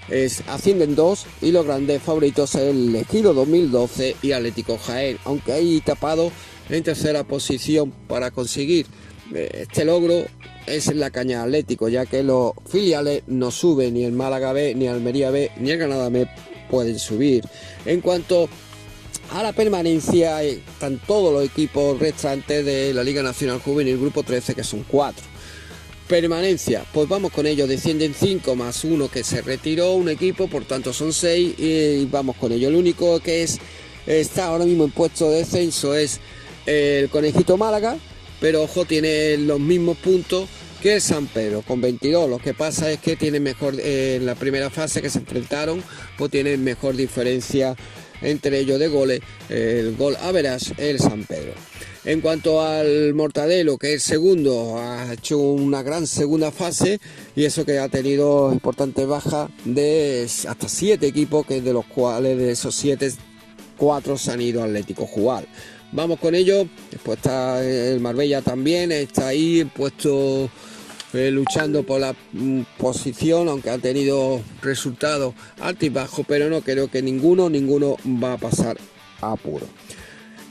[0.10, 5.82] es, ascienden dos y los grandes favoritos el Ejido 2012 y Atlético Jaén, aunque hay
[5.82, 6.32] tapado
[6.70, 8.86] en tercera posición para conseguir
[9.34, 10.24] eh, este logro
[10.68, 14.88] es la Caña Atlético, ya que los filiales no suben, ni el Málaga B, ni
[14.88, 16.28] Almería B, ni el Granada B
[16.70, 17.44] pueden subir.
[17.86, 18.50] En cuanto
[19.34, 24.54] a la permanencia están todos los equipos restantes de la Liga Nacional Juvenil Grupo 13,
[24.54, 25.24] que son cuatro.
[26.08, 30.66] Permanencia, pues vamos con ellos, descienden 5 más uno que se retiró un equipo, por
[30.66, 32.68] tanto son 6 y vamos con ello.
[32.68, 33.58] El único que es,
[34.06, 36.20] está ahora mismo en puesto de descenso es
[36.68, 37.98] el Conejito Málaga,
[38.40, 40.48] pero ojo, tiene los mismos puntos
[40.84, 42.30] que el San Pedro, con 22.
[42.30, 45.82] Lo que pasa es que tiene mejor, eh, en la primera fase que se enfrentaron,
[46.20, 47.76] pues tiene mejor diferencia
[48.22, 51.54] entre ellos de goles, el gol a verás el San Pedro.
[52.06, 57.00] En cuanto al Mortadelo, que es segundo, ha hecho una gran segunda fase
[57.34, 62.38] y eso que ha tenido importantes bajas de hasta siete equipos, que de los cuales
[62.38, 63.10] de esos siete,
[63.78, 65.46] cuatro se han ido Atlético jugar.
[65.94, 70.50] Vamos con ello, después está el Marbella también, está ahí puesto
[71.14, 76.62] eh, luchando por la mm, posición, aunque ha tenido resultados altos y bajos, pero no
[76.62, 78.78] creo que ninguno, ninguno va a pasar
[79.22, 79.68] apuro.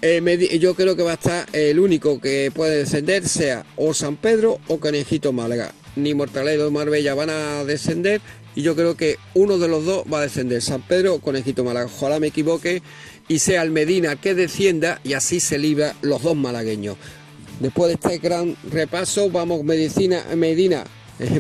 [0.05, 4.17] Eh, yo creo que va a estar el único que puede descender, sea o San
[4.17, 5.73] Pedro o Canejito Málaga.
[5.95, 8.21] Ni Mortaledo ni Marbella van a descender
[8.55, 11.65] y yo creo que uno de los dos va a descender, San Pedro o Conejito
[11.65, 11.87] Málaga.
[11.87, 12.83] Ojalá me equivoque
[13.29, 16.97] y sea el Medina que descienda y así se libra los dos malagueños.
[17.61, 20.85] Después de este gran repaso, vamos Medicina, Medina,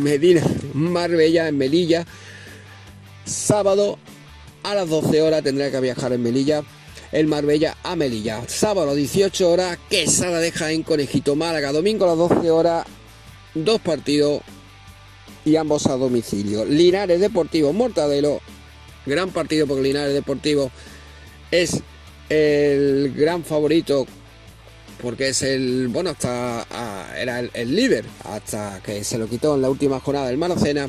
[0.01, 0.43] Medina,
[0.75, 2.07] Marbella, en Melilla.
[3.25, 3.99] Sábado
[4.63, 6.63] a las 12 horas tendrá que viajar en Melilla.
[7.11, 8.43] El Marbella a Melilla.
[8.47, 11.73] Sábado 18 horas, Quesada deja en Conejito Málaga.
[11.73, 12.87] Domingo a las 12 horas,
[13.55, 14.41] dos partidos
[15.45, 16.65] y ambos a domicilio.
[16.65, 18.41] Linares Deportivo Mortadelo.
[19.05, 20.71] Gran partido porque Linares Deportivo
[21.51, 21.83] es
[22.29, 24.07] el gran favorito
[25.03, 29.63] porque es el, bueno, hasta ah, era el, líder, hasta que se lo quitó en
[29.63, 30.89] la última jornada del Maracena.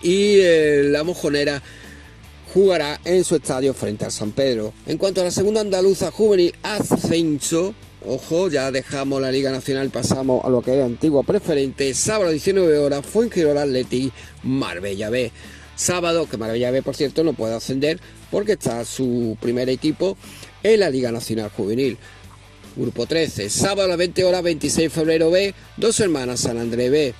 [0.00, 1.60] Y eh, la mojonera
[2.54, 4.72] jugará en su estadio frente al San Pedro.
[4.86, 7.74] En cuanto a la segunda andaluza juvenil ascenso,
[8.06, 11.92] ojo, ya dejamos la Liga Nacional, pasamos a lo que era antiguo preferente.
[11.94, 14.12] Sábado 19 horas, Fuengirola Atleti,
[14.44, 15.32] Marbella B.
[15.74, 18.00] Sábado, que Marbella B, por cierto, no puede ascender
[18.30, 20.16] porque está su primer equipo
[20.62, 21.98] en la Liga Nacional Juvenil.
[22.78, 26.92] Grupo 13, sábado a las 20 horas 26 de febrero B, Dos Hermanas San Andrés
[26.92, 27.12] B.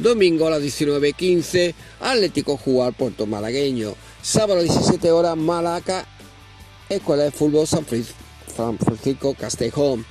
[0.00, 3.94] Domingo a las 19.15, Atlético Jugar Puerto Malagueño.
[4.20, 6.04] Sábado a las 17 horas, Malaca,
[6.88, 7.84] Escuela de Fútbol San
[8.76, 10.04] Francisco Castejón.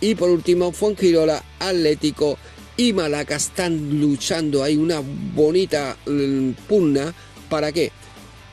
[0.00, 2.38] Y por último, Fuengirola, Atlético
[2.78, 4.62] y Malaca están luchando.
[4.62, 5.02] Hay una
[5.34, 7.14] bonita mm, pugna.
[7.50, 7.92] ¿Para qué?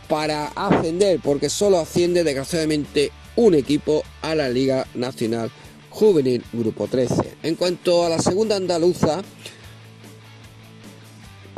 [0.10, 5.50] Para ascender, porque solo asciende desgraciadamente un equipo a la Liga Nacional
[5.90, 7.38] Juvenil Grupo 13.
[7.44, 9.22] En cuanto a la segunda andaluza,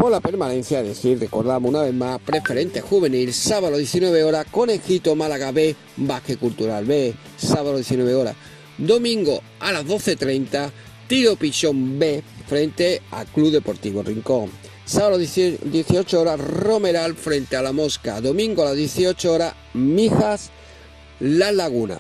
[0.02, 5.16] por la permanencia, es decir, recordamos una vez más, preferente juvenil, sábado 19 horas, Conejito
[5.16, 8.36] Málaga B, Básquet Cultural B, sábado 19 horas.
[8.80, 10.72] Domingo a las 12.30,
[11.08, 14.50] Tiro Pichón B, frente al Club Deportivo Rincón.
[14.86, 18.20] Sábado 18 horas, Romeral frente a la Mosca.
[18.22, 20.50] Domingo a las 18 horas, Mijas,
[21.20, 22.00] La Laguna.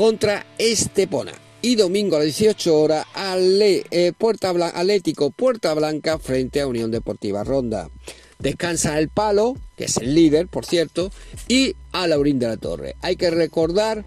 [0.00, 6.66] Contra Estepona y domingo a las 18 horas eh, Puerta Atlético Puerta Blanca frente a
[6.66, 7.90] Unión Deportiva Ronda.
[8.38, 11.12] Descansa el Palo, que es el líder, por cierto,
[11.48, 12.96] y a Laurín de la Torre.
[13.02, 14.06] Hay que recordar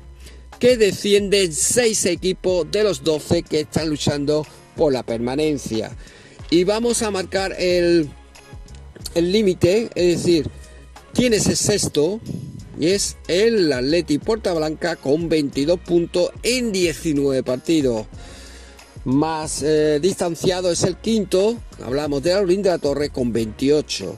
[0.57, 5.95] que descienden 6 equipos de los 12 que están luchando por la permanencia.
[6.49, 8.09] Y vamos a marcar el
[9.13, 10.49] límite, es decir,
[11.13, 12.19] quién es el sexto,
[12.79, 18.05] y es el Atleti Puerta Blanca con 22 puntos en 19 partidos.
[19.05, 24.15] Más eh, distanciado es el quinto, hablamos de Aurín de la Torre con 28.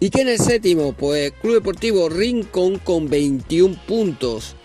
[0.00, 0.92] ¿Y quién es el séptimo?
[0.92, 4.56] Pues Club Deportivo Rincón con 21 puntos.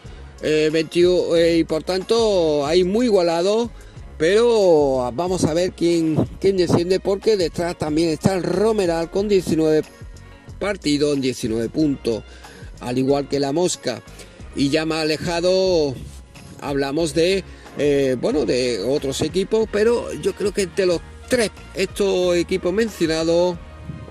[0.41, 3.69] Eh, eh, y por tanto hay muy igualado,
[4.17, 9.83] pero vamos a ver quién, quién desciende porque detrás también está el Romeral con 19
[10.59, 12.23] partidos en 19 puntos
[12.81, 14.01] al igual que la mosca.
[14.55, 15.95] Y ya más alejado
[16.59, 17.43] hablamos de,
[17.77, 23.57] eh, bueno, de otros equipos, pero yo creo que de los tres, estos equipos mencionados,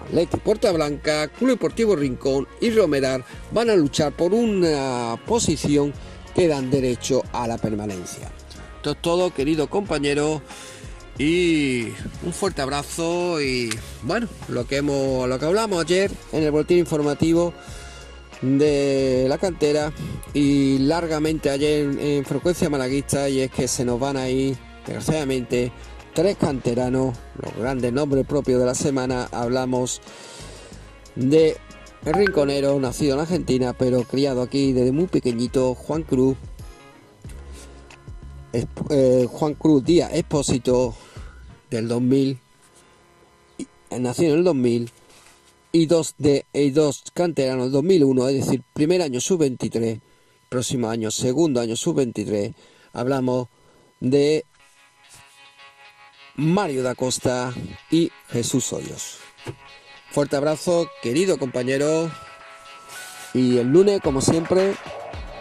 [0.08, 5.92] Atleti Puerta Blanca, Club Deportivo Rincón y Romerar, van a luchar por una posición
[6.34, 8.30] que dan derecho a la permanencia.
[8.76, 10.42] Esto es todo, querido compañero.
[11.18, 11.88] Y
[12.24, 13.68] un fuerte abrazo y
[14.02, 17.52] bueno, lo que hemos lo que hablamos ayer en el boletín informativo
[18.42, 19.92] de la cantera
[20.32, 25.72] y largamente ayer en, frecuencia malaguista y es que se nos van a ir desgraciadamente
[26.14, 30.00] tres canteranos, los grandes nombres propios de la semana, hablamos
[31.14, 31.56] de
[32.04, 36.36] el rinconero, nacido en Argentina, pero criado aquí desde muy pequeñito, Juan Cruz.
[38.52, 40.94] Eh, Juan Cruz Díaz Expósito
[41.70, 42.40] del 2000,
[44.00, 44.90] nacido en el 2000,
[45.72, 50.00] y dos, de, y dos canteranos 2001, es decir, primer año sub-23,
[50.48, 52.54] próximo año, segundo año sub-23,
[52.92, 53.48] hablamos
[54.00, 54.44] de
[56.36, 57.52] Mario da Costa
[57.90, 59.18] y Jesús Hoyos.
[60.10, 62.10] Fuerte abrazo, querido compañero.
[63.34, 64.74] Y el lunes, como siempre,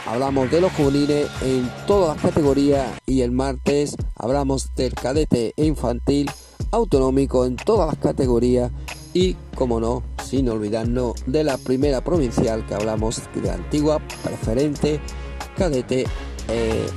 [0.06, 6.30] hablamos de los juveniles en todas las categorías y el martes hablamos del cadete infantil
[6.72, 8.72] autonómico en todas las categorías
[9.14, 15.00] y, como no, sin olvidarnos de la primera provincial que hablamos de antigua preferente
[15.58, 16.06] cadete,
[16.48, 16.88] eh,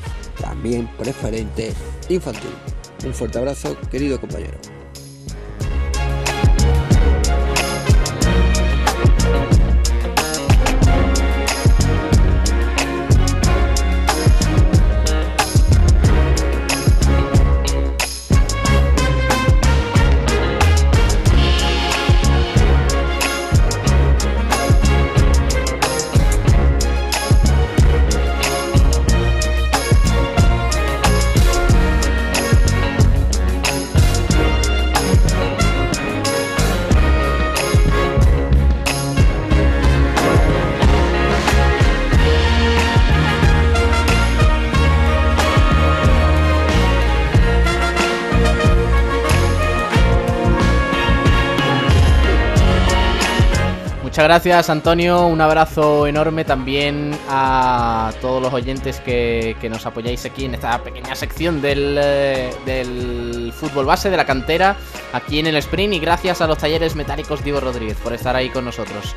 [0.41, 1.72] también preferente
[2.09, 2.51] infantil.
[3.05, 4.72] Un fuerte abrazo, querido compañero.
[54.23, 60.55] Gracias Antonio, un abrazo enorme también a todos los oyentes que, nos apoyáis aquí en
[60.55, 64.77] esta pequeña sección del, eh, del, fútbol base, de la cantera,
[65.12, 68.49] aquí en el sprint y gracias a los talleres metálicos Diego Rodríguez por estar ahí
[68.49, 69.16] con nosotros.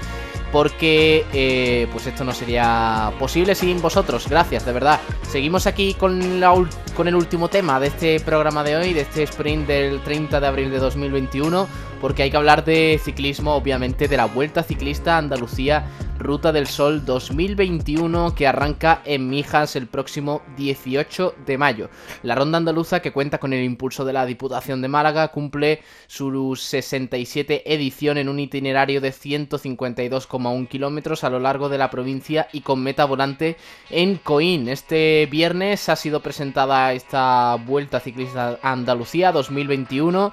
[0.52, 5.00] Porque eh, pues esto no sería posible sin vosotros, gracias, de verdad.
[5.30, 6.54] Seguimos aquí con, la,
[6.96, 10.48] con el último tema de este programa de hoy, de este sprint del 30 de
[10.48, 11.68] abril de 2021
[12.06, 15.88] porque hay que hablar de ciclismo, obviamente, de la Vuelta Ciclista Andalucía
[16.20, 21.90] Ruta del Sol 2021 que arranca en Mijas el próximo 18 de mayo.
[22.22, 26.56] La ronda andaluza que cuenta con el impulso de la Diputación de Málaga cumple su
[26.56, 32.62] 67 edición en un itinerario de 152,1 kilómetros a lo largo de la provincia y
[32.62, 33.58] con meta volante
[33.90, 34.70] en Coín.
[34.70, 40.32] Este viernes ha sido presentada esta Vuelta Ciclista Andalucía 2021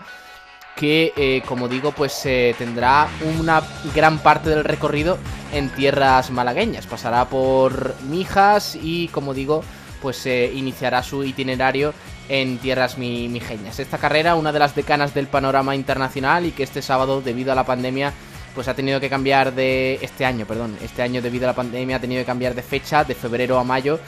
[0.76, 3.08] que, eh, como digo, pues eh, tendrá
[3.38, 3.62] una
[3.94, 5.18] gran parte del recorrido
[5.52, 6.86] en tierras malagueñas.
[6.86, 9.62] Pasará por Mijas y, como digo,
[10.00, 11.94] pues eh, iniciará su itinerario
[12.28, 13.78] en tierras mi- mijeñas.
[13.78, 17.54] Esta carrera, una de las decanas del panorama internacional y que este sábado, debido a
[17.54, 18.12] la pandemia,
[18.54, 21.96] pues ha tenido que cambiar de este año, perdón, este año debido a la pandemia
[21.96, 23.98] ha tenido que cambiar de fecha de febrero a mayo.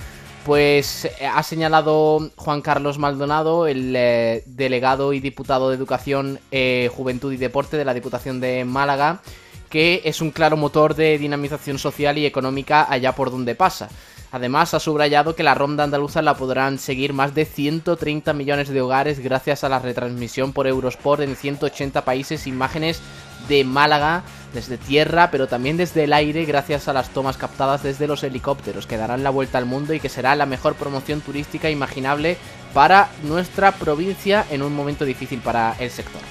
[0.44, 6.90] Pues eh, ha señalado Juan Carlos Maldonado, el eh, delegado y diputado de Educación, eh,
[6.94, 9.22] Juventud y Deporte de la Diputación de Málaga,
[9.70, 13.88] que es un claro motor de dinamización social y económica allá por donde pasa.
[14.32, 18.82] Además, ha subrayado que la ronda andaluza la podrán seguir más de 130 millones de
[18.82, 23.00] hogares gracias a la retransmisión por Eurosport en 180 países, imágenes
[23.48, 24.24] de Málaga
[24.54, 28.86] desde tierra, pero también desde el aire gracias a las tomas captadas desde los helicópteros
[28.86, 32.38] que darán la vuelta al mundo y que será la mejor promoción turística imaginable
[32.72, 36.22] para nuestra provincia en un momento difícil para el sector.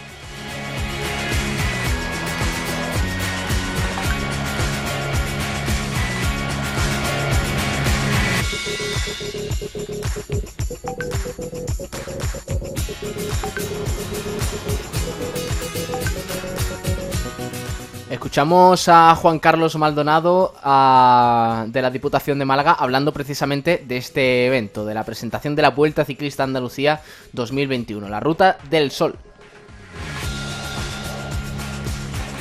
[18.23, 24.85] Escuchamos a Juan Carlos Maldonado de la Diputación de Málaga hablando precisamente de este evento,
[24.85, 27.01] de la presentación de la Vuelta Ciclista Andalucía
[27.33, 29.17] 2021, la Ruta del Sol.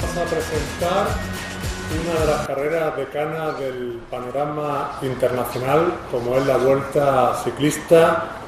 [0.01, 1.09] Vamos a presentar
[2.01, 8.41] una de las carreras decanas del panorama internacional, como es la Vuelta Ciclista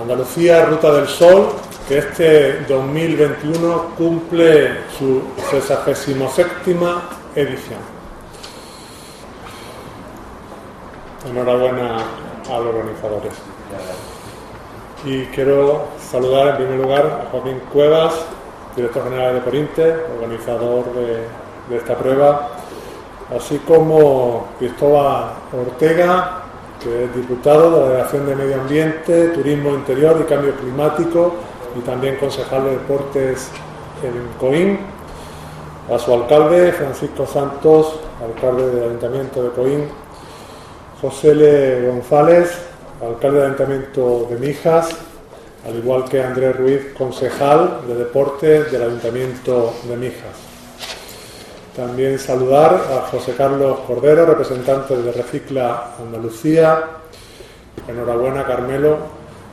[0.00, 1.48] Andalucía Ruta del Sol,
[1.88, 6.50] que este 2021 cumple su 67
[7.34, 7.80] edición.
[11.28, 13.32] Enhorabuena a los organizadores.
[15.06, 18.14] Y quiero saludar en primer lugar a Joaquín Cuevas,
[18.76, 21.26] director general de Corinte, organizador de,
[21.70, 22.50] de esta prueba,
[23.34, 26.45] así como Cristóbal Ortega,
[26.82, 31.34] que es diputado de la Delegación de Medio Ambiente, Turismo Interior y Cambio Climático
[31.76, 33.50] y también concejal de Deportes
[34.02, 34.78] en Coín,
[35.92, 39.88] a su alcalde, Francisco Santos, alcalde del Ayuntamiento de Coín,
[41.00, 41.88] José L.
[41.88, 42.58] González,
[43.00, 44.90] alcalde del Ayuntamiento de Mijas,
[45.66, 50.55] al igual que Andrés Ruiz, concejal de Deportes del Ayuntamiento de Mijas.
[51.76, 56.84] También saludar a José Carlos Cordero, representante de Recicla Andalucía.
[57.86, 58.96] Enhorabuena, Carmelo.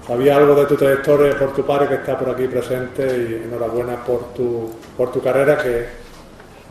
[0.08, 3.98] Sabía algo de tu trayectoria por tu padre que está por aquí presente y enhorabuena
[4.06, 5.86] por tu, por tu carrera que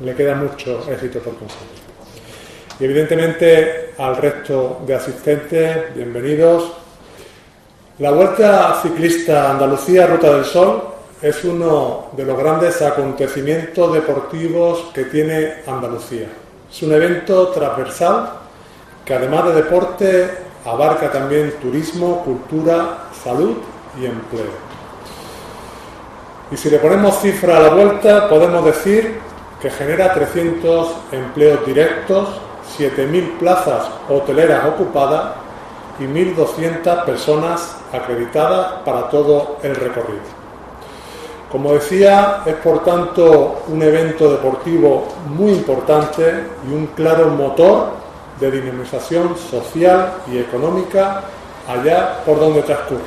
[0.02, 1.82] le queda mucho éxito por conseguir.
[2.80, 6.72] Y evidentemente al resto de asistentes, bienvenidos.
[7.98, 10.91] La Vuelta Ciclista Andalucía Ruta del Sol
[11.22, 16.26] es uno de los grandes acontecimientos deportivos que tiene Andalucía.
[16.70, 18.30] Es un evento transversal
[19.04, 20.30] que además de deporte
[20.64, 23.56] abarca también turismo, cultura, salud
[24.00, 24.72] y empleo.
[26.50, 29.20] Y si le ponemos cifra a la vuelta, podemos decir
[29.60, 32.40] que genera 300 empleos directos,
[32.76, 35.34] 7.000 plazas hoteleras ocupadas
[36.00, 40.41] y 1.200 personas acreditadas para todo el recorrido.
[41.52, 47.90] Como decía, es por tanto un evento deportivo muy importante y un claro motor
[48.40, 51.20] de dinamización social y económica
[51.68, 53.02] allá por donde transcurre.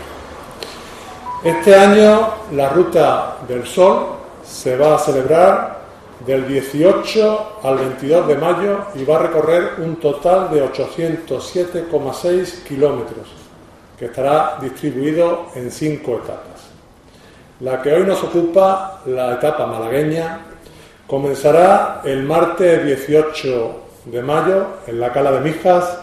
[1.43, 4.09] Este año la Ruta del Sol
[4.45, 5.79] se va a celebrar
[6.23, 13.27] del 18 al 22 de mayo y va a recorrer un total de 807,6 kilómetros,
[13.97, 16.54] que estará distribuido en cinco etapas.
[17.61, 20.39] La que hoy nos ocupa, la etapa malagueña,
[21.07, 25.99] comenzará el martes 18 de mayo en la Cala de Mijas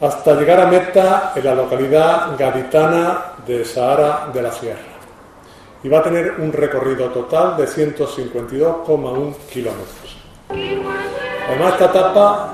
[0.00, 4.80] hasta llegar a meta en la localidad gaditana de Sahara de la Sierra.
[5.84, 10.16] Y va a tener un recorrido total de 152,1 kilómetros.
[11.48, 12.52] Además, esta etapa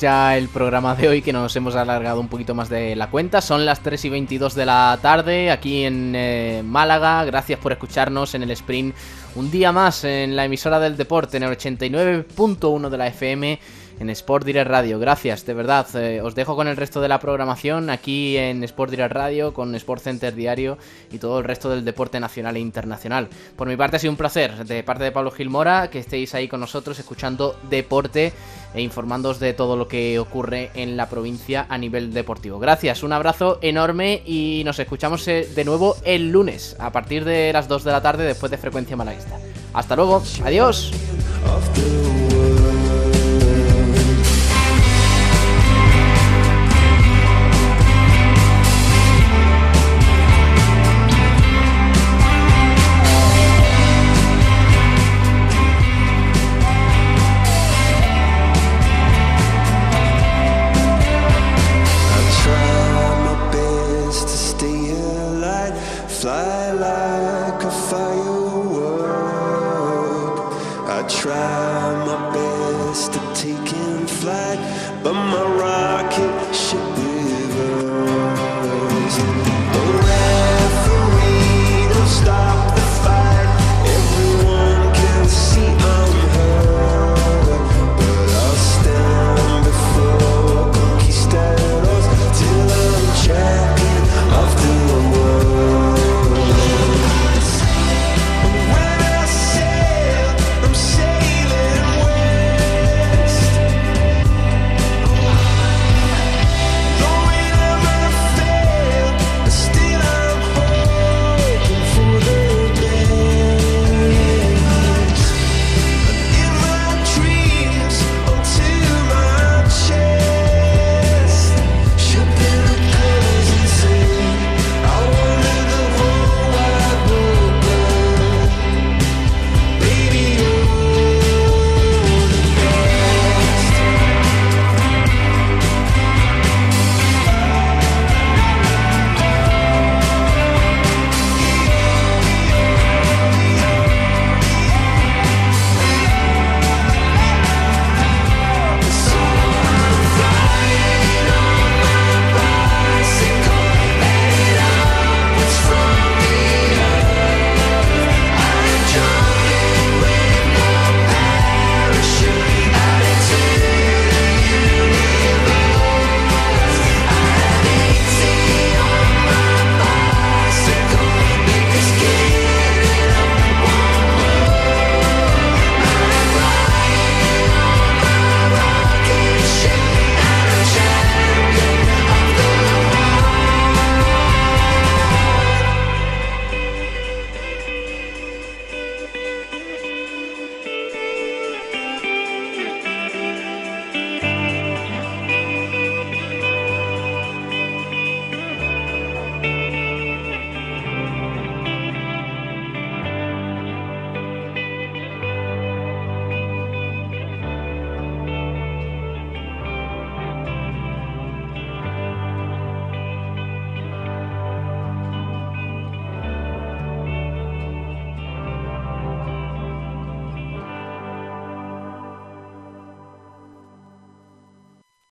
[0.00, 3.40] ya el programa de hoy que nos hemos alargado un poquito más de la cuenta.
[3.40, 7.24] Son las 3 y 22 de la tarde aquí en eh, Málaga.
[7.24, 8.94] Gracias por escucharnos en el sprint
[9.34, 13.58] un día más en la emisora del deporte en el 89.1 de la FM
[13.98, 14.98] en Sport Direct Radio.
[14.98, 15.86] Gracias, de verdad.
[15.94, 19.74] Eh, os dejo con el resto de la programación aquí en Sport Direct Radio, con
[19.74, 20.78] Sport Center Diario
[21.10, 23.28] y todo el resto del deporte nacional e internacional.
[23.56, 26.48] Por mi parte ha sido un placer, de parte de Pablo Gilmora, que estéis ahí
[26.48, 28.32] con nosotros escuchando deporte
[28.74, 32.58] e informándoos de todo lo que ocurre en la provincia a nivel deportivo.
[32.58, 37.52] Gracias, un abrazo enorme y nos escuchamos eh, de nuevo el lunes a partir de
[37.52, 39.38] las 2 de la tarde después de Frecuencia Malaguista.
[39.74, 40.92] Hasta luego, adiós.